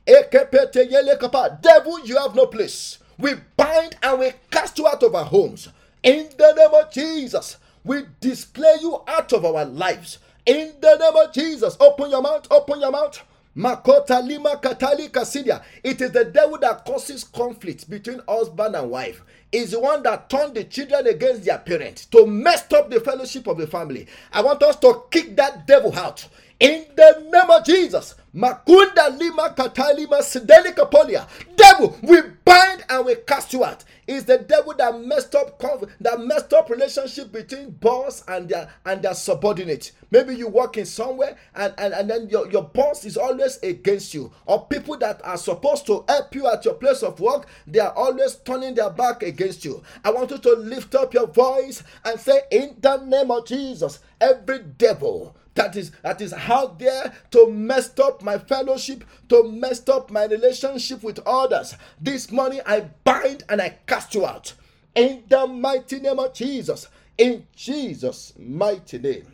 Devil, 0.06 2.00
you 2.06 2.18
have 2.18 2.36
no 2.36 2.46
place. 2.48 2.98
We 3.18 3.36
bind 3.56 3.96
and 4.04 4.20
we 4.20 4.32
cast 4.52 4.78
you 4.78 4.88
out 4.88 5.04
of 5.04 5.16
our 5.16 5.26
homes. 5.26 5.70
In 6.02 6.30
the 6.38 6.54
name 6.54 6.74
of 6.74 6.92
Jesus, 6.92 7.58
we 7.84 8.04
display 8.20 8.76
you 8.82 9.02
out 9.08 9.32
of 9.34 9.46
our 9.46 9.66
lives. 9.66 10.18
In 10.46 10.74
the 10.82 10.98
name 10.98 11.16
of 11.16 11.34
Jesus, 11.34 11.78
open 11.80 12.12
your 12.12 12.22
mouth, 12.22 12.48
open 12.52 12.82
your 12.82 12.92
mouth. 12.92 13.22
Makota 13.56 14.26
lima 14.28 14.58
katali 14.62 15.10
kasidia. 15.10 15.64
It 15.84 16.02
is 16.02 16.12
the 16.12 16.26
devil 16.26 16.58
that 16.60 16.84
causes 16.86 17.24
conflict 17.24 17.90
between 17.90 18.20
husband 18.28 18.76
and 18.76 18.90
wife. 18.90 19.22
Is 19.52 19.72
the 19.72 19.80
one 19.80 20.02
that 20.04 20.30
turned 20.30 20.56
the 20.56 20.64
children 20.64 21.06
against 21.08 21.46
their 21.46 21.60
parents 21.60 22.08
to 22.08 22.26
mess 22.26 22.66
up 22.74 22.90
the 22.90 23.00
fellowship 23.00 23.46
of 23.48 23.58
the 23.58 23.68
family. 23.68 24.08
I 24.34 24.42
want 24.42 24.64
us 24.64 24.76
to 24.78 25.04
kick 25.12 25.36
that 25.38 25.68
devil 25.68 25.96
out 25.96 26.28
in 26.60 26.88
the 26.96 27.28
name 27.32 27.50
of 27.52 27.64
Jesus. 27.64 28.16
Makunda 28.36 29.10
lima 29.10 29.50
katalima 29.50 30.24
sidelika 30.24 30.86
polia. 30.90 31.28
Devil, 31.56 31.96
we 32.02 32.20
bind 32.44 32.84
and 32.90 33.06
we 33.06 33.16
cast 33.16 33.54
you 33.54 33.64
out. 33.64 33.84
It's 34.08 34.26
the 34.26 34.40
devil 34.40 34.74
that 34.78 35.00
messed 35.00 35.36
up 35.36 35.62
that 36.02 36.20
messed 36.20 36.52
up 36.52 36.70
relationship 36.70 37.32
between 37.32 37.70
boss 37.70 38.24
and 38.28 38.50
their 38.50 38.70
and 38.86 39.04
their 39.04 39.14
subordinate. 39.14 39.92
Maybe 40.10 40.36
you 40.36 40.48
work 40.48 40.78
in 40.78 40.86
somewhere 40.86 41.38
and, 41.54 41.74
and, 41.78 41.94
and 41.94 42.10
then 42.10 42.28
your, 42.30 42.50
your 42.52 42.64
boss 42.64 43.06
is 43.06 43.18
always 43.18 43.60
against 43.62 44.16
you. 44.16 44.32
Or 44.48 44.66
people 44.66 44.98
that 44.98 45.22
are 45.24 45.38
supposed 45.38 45.86
to 45.88 46.04
help 46.10 46.34
you 46.34 46.48
at 46.48 46.66
your 46.66 46.74
place 46.74 47.04
of 47.04 47.20
work, 47.20 47.48
they 47.68 47.80
are 47.80 47.94
always 47.94 48.36
turning 48.38 48.74
their 48.74 48.90
back 48.90 49.22
against 49.22 49.64
you. 49.64 49.84
I 50.04 50.10
want 50.12 50.32
you 50.32 50.40
to 50.40 50.54
lift 50.54 50.96
up 50.96 51.14
your 51.14 51.28
voice 51.28 51.84
and 52.04 52.20
say, 52.20 52.42
In 52.52 52.78
the 52.82 52.98
name 52.98 53.30
of 53.30 53.46
Jesus, 53.46 54.00
every 54.20 54.60
devil 54.60 55.36
that 55.56 55.76
is 55.76 55.92
that 56.02 56.22
is 56.22 56.34
out 56.34 56.80
there 56.80 57.14
to 57.32 57.50
mess 57.52 57.98
up 58.00 58.24
my 58.24 58.38
fellowship 58.38 59.04
to 59.30 59.44
mess 59.52 59.88
up 59.88 60.10
my 60.10 60.26
relationship 60.26 61.04
with 61.04 61.20
others. 61.26 61.76
This 62.02 62.32
morning 62.32 62.62
i 62.66 62.82
bind 63.04 63.44
and 63.50 63.62
i 63.62 63.78
cast 63.86 64.16
you 64.16 64.26
out. 64.26 64.54
In 64.96 65.24
the 65.28 65.48
mighty 65.48 66.00
name 66.00 66.20
of 66.20 66.34
jesus. 66.34 66.88
In 67.18 67.46
jesus 67.56 68.34
mighty 68.38 68.98
name. 68.98 69.28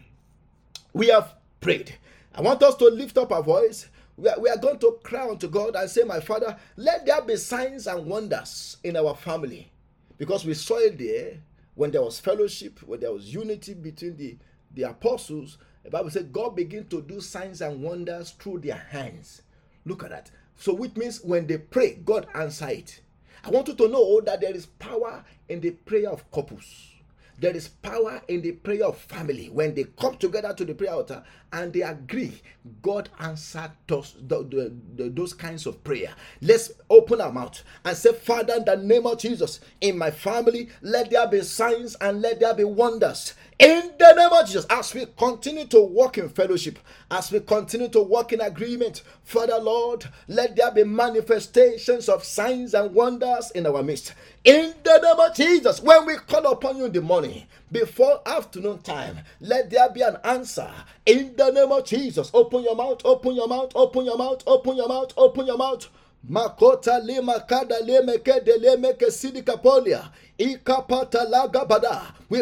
We 0.93 1.07
have 1.07 1.35
prayed. 1.61 1.95
I 2.35 2.41
want 2.41 2.63
us 2.63 2.75
to 2.75 2.85
lift 2.85 3.17
up 3.17 3.31
our 3.31 3.43
voice. 3.43 3.87
We 4.17 4.27
are, 4.27 4.39
we 4.39 4.49
are 4.49 4.57
going 4.57 4.79
to 4.79 4.99
cry 5.03 5.29
unto 5.29 5.47
god 5.47 5.75
and 5.75 5.89
say 5.89 6.03
my 6.03 6.19
father 6.19 6.57
let 6.75 7.05
there 7.05 7.21
be 7.21 7.37
signs 7.37 7.87
and 7.87 8.05
wonders 8.05 8.77
in 8.83 8.97
our 8.97 9.15
family. 9.15 9.71
Because 10.17 10.45
we 10.45 10.53
saw 10.53 10.77
it 10.79 10.97
there 10.97 11.37
when 11.75 11.91
there 11.91 12.01
was 12.01 12.19
fellowship 12.19 12.79
when 12.85 12.99
there 12.99 13.13
was 13.13 13.33
unity 13.33 13.73
between 13.73 14.17
the 14.17 14.35
the 14.73 14.83
apostles 14.83 15.57
the 15.89 15.97
Bible 15.97 16.11
said 16.11 16.31
God 16.31 16.55
began 16.55 16.85
to 16.89 17.01
do 17.01 17.19
signs 17.19 17.61
and 17.61 17.81
wonders 17.81 18.29
through 18.31 18.59
their 18.59 18.77
hands. 18.77 19.41
Look 19.85 20.03
at 20.03 20.11
that. 20.11 20.29
So, 20.55 20.71
which 20.71 20.95
means 20.95 21.23
when 21.23 21.47
they 21.47 21.57
pray, 21.57 21.95
God 22.05 22.27
answer 22.35 22.69
it. 22.69 23.01
I 23.43 23.49
want 23.49 23.69
you 23.69 23.73
to 23.73 23.87
know 23.87 23.97
oh, 23.97 24.21
that 24.21 24.41
there 24.41 24.53
is 24.53 24.67
power 24.67 25.23
in 25.47 25.61
the 25.61 25.71
prayer 25.71 26.09
of 26.09 26.29
couples. 26.29 26.89
There 27.39 27.55
is 27.55 27.69
power 27.69 28.21
in 28.27 28.41
the 28.41 28.51
prayer 28.51 28.83
of 28.83 28.97
family. 28.97 29.49
When 29.49 29.73
they 29.73 29.85
come 29.85 30.17
together 30.17 30.53
to 30.53 30.65
the 30.65 30.75
prayer 30.75 30.91
altar 30.91 31.23
and 31.53 31.71
they 31.71 31.81
agree, 31.81 32.41
God 32.81 33.09
answered 33.19 33.71
those, 33.87 34.15
the, 34.27 34.43
the, 34.43 34.73
the, 34.95 35.09
those 35.09 35.33
kinds 35.33 35.65
of 35.65 35.81
prayer. 35.83 36.13
Let's 36.41 36.71
open 36.89 37.21
our 37.21 37.31
mouth 37.31 37.63
and 37.85 37.95
say, 37.95 38.11
Father, 38.13 38.55
in 38.55 38.65
the 38.65 38.75
name 38.75 39.07
of 39.07 39.19
Jesus, 39.19 39.61
in 39.79 39.97
my 39.97 40.11
family, 40.11 40.69
let 40.81 41.09
there 41.09 41.27
be 41.27 41.41
signs 41.41 41.95
and 41.95 42.21
let 42.21 42.41
there 42.41 42.53
be 42.53 42.65
wonders. 42.65 43.33
In 43.59 43.91
the 43.99 44.13
name 44.13 44.31
of 44.31 44.45
Jesus, 44.47 44.65
as 44.69 44.93
we 44.93 45.05
continue 45.17 45.65
to 45.65 45.81
walk 45.81 46.17
in 46.17 46.29
fellowship, 46.29 46.79
as 47.11 47.29
we 47.31 47.41
continue 47.41 47.89
to 47.89 48.01
walk 48.01 48.31
in 48.31 48.39
agreement, 48.39 49.03
Father 49.25 49.59
Lord, 49.59 50.05
let 50.29 50.55
there 50.55 50.71
be 50.71 50.85
manifestations 50.85 52.07
of 52.07 52.23
signs 52.23 52.73
and 52.73 52.95
wonders 52.95 53.51
in 53.51 53.65
our 53.67 53.83
midst. 53.83 54.13
In 54.45 54.73
the 54.83 54.99
name 54.99 55.19
of 55.29 55.35
Jesus, 55.35 55.81
when 55.81 56.05
we 56.05 56.15
call 56.17 56.49
upon 56.53 56.77
you 56.77 56.85
in 56.85 56.93
the 56.93 57.01
morning, 57.01 57.47
before 57.71 58.21
afternoon 58.25 58.79
time, 58.79 59.19
let 59.41 59.69
there 59.69 59.89
be 59.89 60.03
an 60.03 60.17
answer. 60.23 60.71
In 61.05 61.35
the 61.35 61.51
name 61.51 61.73
of 61.73 61.85
Jesus, 61.85 62.31
open 62.33 62.63
your 62.63 62.77
mouth, 62.77 63.01
open 63.03 63.35
your 63.35 63.49
mouth, 63.49 63.73
open 63.75 64.05
your 64.05 64.17
mouth, 64.17 64.41
open 64.47 64.77
your 64.77 64.87
mouth, 64.87 65.13
open 65.17 65.47
your 65.47 65.57
mouth. 65.57 65.87
Makota 66.29 66.99
lima 67.03 67.39
kada 67.47 67.81
lemeke 67.83 68.43
de 68.45 68.57
lemeke 68.59 69.11
sidikapolia. 69.11 70.09
Ikapata 70.28 70.28
lagabada. 70.28 70.28
We 70.39 70.55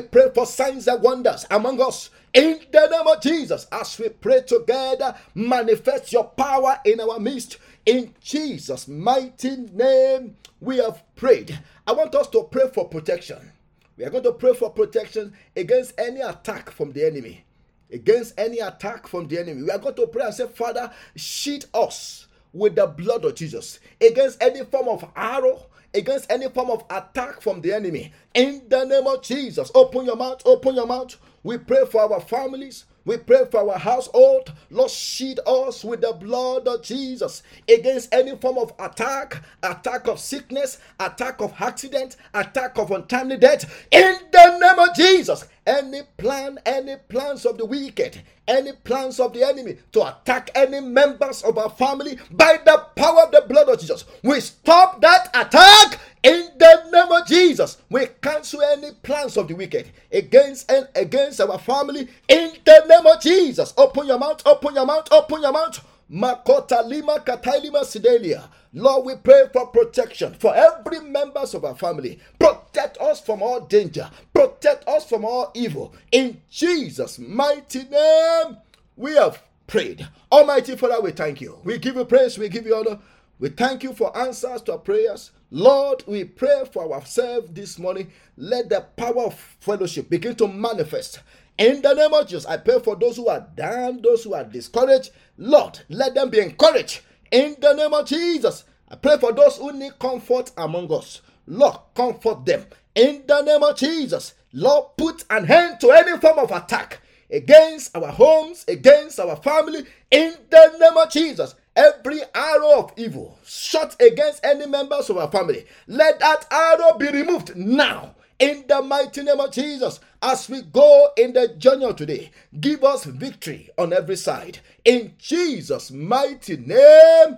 pray 0.01 0.29
for 0.33 0.45
signs 0.45 0.87
and 0.87 1.01
wonders 1.01 1.45
among 1.49 1.81
us. 1.81 2.11
In 2.33 2.59
the 2.71 2.87
name 2.87 3.07
of 3.07 3.21
Jesus, 3.21 3.65
as 3.71 3.97
we 3.97 4.09
pray 4.09 4.41
together, 4.41 5.15
manifest 5.33 6.13
your 6.13 6.25
power 6.25 6.79
in 6.85 6.99
our 6.99 7.19
midst. 7.19 7.57
In 7.87 8.13
Jesus' 8.21 8.87
mighty 8.87 9.55
name, 9.73 10.35
we 10.59 10.77
have 10.77 11.03
prayed. 11.15 11.57
I 11.87 11.93
want 11.93 12.13
us 12.13 12.27
to 12.29 12.43
pray 12.43 12.69
for 12.71 12.87
protection. 12.87 13.51
We 13.97 14.05
are 14.05 14.11
going 14.11 14.23
to 14.25 14.33
pray 14.33 14.53
for 14.53 14.69
protection 14.69 15.33
against 15.55 15.99
any 15.99 16.21
attack 16.21 16.69
from 16.69 16.91
the 16.91 17.03
enemy. 17.03 17.45
Against 17.91 18.37
any 18.37 18.59
attack 18.59 19.07
from 19.07 19.27
the 19.27 19.39
enemy. 19.39 19.63
We 19.63 19.71
are 19.71 19.79
going 19.79 19.95
to 19.95 20.05
pray 20.05 20.25
and 20.25 20.33
say, 20.35 20.47
Father, 20.47 20.91
sheet 21.15 21.65
us 21.73 22.27
with 22.53 22.75
the 22.75 22.85
blood 22.85 23.25
of 23.25 23.33
Jesus 23.33 23.79
against 23.99 24.43
any 24.43 24.63
form 24.65 24.87
of 24.87 25.09
arrow, 25.15 25.65
against 25.97 26.31
any 26.31 26.47
form 26.49 26.69
of 26.69 26.85
attack 26.89 27.41
from 27.41 27.61
the 27.61 27.73
enemy. 27.73 28.13
In 28.33 28.63
the 28.69 28.85
name 28.85 29.07
of 29.07 29.23
Jesus, 29.23 29.71
open 29.73 30.05
your 30.05 30.15
mouth, 30.15 30.41
open 30.45 30.75
your 30.75 30.87
mouth. 30.87 31.17
We 31.43 31.57
pray 31.57 31.85
for 31.85 32.01
our 32.01 32.21
families. 32.21 32.85
We 33.07 33.15
pray 33.15 33.45
for 33.49 33.71
our 33.71 33.79
household. 33.79 34.51
Lord, 34.69 34.91
sheet 34.91 35.39
us 35.47 35.85
with 35.85 36.01
the 36.01 36.11
blood 36.11 36.67
of 36.67 36.83
Jesus 36.83 37.41
against 37.69 38.13
any 38.13 38.35
form 38.35 38.57
of 38.57 38.73
attack, 38.79 39.41
attack 39.63 40.07
of 40.09 40.19
sickness, 40.19 40.79
attack 40.99 41.39
of 41.39 41.53
accident, 41.57 42.17
attack 42.33 42.77
of 42.77 42.91
untimely 42.91 43.37
death. 43.37 43.87
In 43.91 44.17
the 44.31 44.59
name 44.59 44.89
of 44.89 44.93
Jesus, 44.93 45.45
any 45.67 46.01
plan, 46.17 46.57
any 46.65 46.95
plans 47.09 47.45
of 47.45 47.57
the 47.57 47.65
wicked, 47.65 48.21
any 48.47 48.71
plans 48.71 49.19
of 49.19 49.33
the 49.33 49.43
enemy 49.43 49.77
to 49.91 50.07
attack 50.07 50.49
any 50.55 50.79
members 50.79 51.43
of 51.43 51.57
our 51.57 51.69
family 51.69 52.17
by 52.31 52.57
the 52.65 52.85
power 52.95 53.23
of 53.23 53.31
the 53.31 53.45
blood 53.47 53.69
of 53.69 53.79
Jesus. 53.79 54.05
We 54.23 54.39
stop 54.39 55.01
that 55.01 55.27
attack 55.35 55.99
in 56.23 56.49
the 56.57 56.89
name 56.91 57.11
of 57.11 57.27
Jesus. 57.27 57.77
We 57.89 58.07
cancel 58.21 58.61
any 58.61 58.91
plans 59.03 59.37
of 59.37 59.47
the 59.49 59.55
wicked 59.55 59.91
against 60.11 60.71
and 60.71 60.87
against 60.95 61.41
our 61.41 61.59
family 61.59 62.07
in 62.27 62.53
the 62.65 62.85
name 62.87 63.05
of 63.05 63.21
Jesus. 63.21 63.73
Open 63.77 64.07
your 64.07 64.19
mouth, 64.19 64.41
open 64.45 64.73
your 64.75 64.85
mouth, 64.85 65.07
open 65.11 65.41
your 65.41 65.51
mouth. 65.53 65.83
Makota 66.11 66.87
lima 66.87 67.19
katailima 67.19 67.83
sidelia. 67.85 68.43
Lord, 68.73 69.05
we 69.05 69.15
pray 69.15 69.45
for 69.51 69.67
protection 69.67 70.33
for 70.35 70.55
every 70.55 70.99
members 71.01 71.53
of 71.53 71.65
our 71.65 71.75
family. 71.75 72.19
Protect 72.39 72.97
us 72.99 73.19
from 73.19 73.41
all 73.41 73.61
danger. 73.61 74.09
Protect 74.33 74.87
us 74.87 75.05
from 75.09 75.25
all 75.25 75.51
evil. 75.53 75.93
In 76.11 76.41
Jesus' 76.49 77.19
mighty 77.19 77.83
name, 77.85 78.57
we 78.95 79.15
have 79.15 79.41
prayed. 79.67 80.07
Almighty 80.31 80.75
Father, 80.75 81.01
we 81.01 81.11
thank 81.11 81.41
you. 81.41 81.59
We 81.63 81.77
give 81.77 81.95
you 81.95 82.05
praise. 82.05 82.37
We 82.37 82.49
give 82.49 82.65
you 82.65 82.75
honor. 82.75 82.99
We 83.39 83.49
thank 83.49 83.83
you 83.83 83.93
for 83.93 84.15
answers 84.17 84.61
to 84.63 84.73
our 84.73 84.77
prayers. 84.79 85.31
Lord, 85.51 86.03
we 86.07 86.23
pray 86.23 86.63
for 86.71 86.91
ourselves 86.93 87.49
this 87.51 87.77
morning. 87.79 88.11
Let 88.35 88.69
the 88.69 88.81
power 88.95 89.25
of 89.25 89.33
fellowship 89.59 90.09
begin 90.09 90.35
to 90.35 90.47
manifest. 90.47 91.19
In 91.57 91.81
the 91.81 91.93
name 91.93 92.13
of 92.13 92.27
Jesus, 92.27 92.45
I 92.45 92.57
pray 92.57 92.79
for 92.79 92.95
those 92.95 93.17
who 93.17 93.29
are 93.29 93.47
down, 93.55 94.01
those 94.03 94.23
who 94.23 94.35
are 94.35 94.43
discouraged. 94.43 95.09
Lord, 95.37 95.79
let 95.89 96.13
them 96.13 96.29
be 96.29 96.39
encouraged. 96.39 97.01
In 97.31 97.55
the 97.59 97.73
name 97.73 97.93
of 97.93 98.05
Jesus, 98.05 98.63
I 98.89 98.95
pray 98.95 99.17
for 99.17 99.33
those 99.33 99.57
who 99.57 99.73
need 99.73 99.97
comfort 99.99 100.51
among 100.57 100.91
us. 100.93 101.21
Lord, 101.47 101.77
comfort 101.95 102.45
them. 102.45 102.65
In 102.93 103.23
the 103.27 103.41
name 103.41 103.63
of 103.63 103.75
Jesus, 103.75 104.35
Lord, 104.53 104.97
put 104.97 105.25
an 105.29 105.49
end 105.49 105.79
to 105.81 105.91
any 105.91 106.17
form 106.19 106.39
of 106.39 106.51
attack 106.51 107.01
against 107.31 107.95
our 107.95 108.07
homes, 108.07 108.63
against 108.67 109.19
our 109.19 109.35
family. 109.37 109.85
In 110.11 110.35
the 110.49 110.77
name 110.79 110.97
of 110.97 111.09
Jesus, 111.09 111.55
every 111.75 112.21
arrow 112.33 112.79
of 112.79 112.93
evil 112.97 113.37
shot 113.45 113.95
against 114.01 114.45
any 114.45 114.67
members 114.67 115.09
of 115.09 115.17
our 115.17 115.29
family, 115.29 115.65
let 115.87 116.19
that 116.19 116.45
arrow 116.51 116.97
be 116.97 117.07
removed 117.07 117.55
now. 117.55 118.15
In 118.39 118.65
the 118.67 118.83
mighty 118.83 119.23
name 119.23 119.39
of 119.39 119.51
Jesus, 119.51 119.99
as 120.21 120.47
we 120.47 120.61
go 120.61 121.09
in 121.17 121.33
the 121.33 121.47
journey 121.47 121.91
today, 121.95 122.29
give 122.59 122.83
us 122.83 123.05
victory 123.05 123.71
on 123.79 123.93
every 123.93 124.15
side. 124.15 124.59
In 124.85 125.15
Jesus' 125.17 125.89
mighty 125.89 126.57
name, 126.57 127.37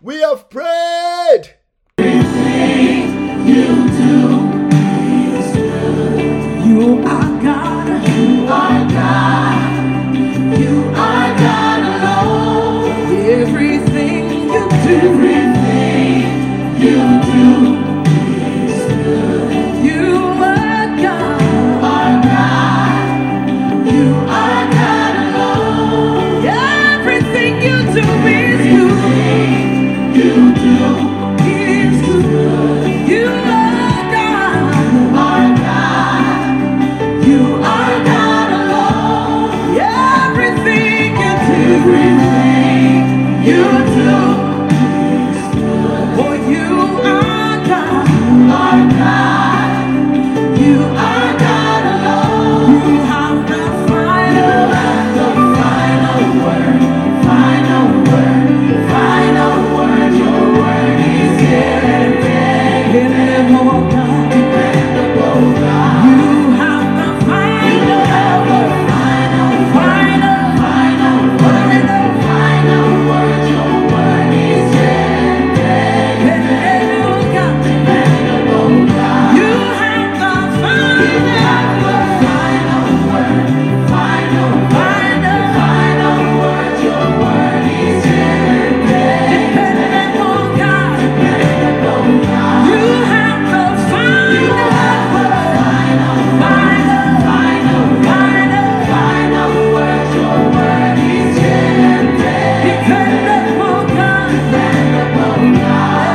we 0.00 0.20
have 0.20 0.48
prayed. 0.48 1.56
You 1.98 4.15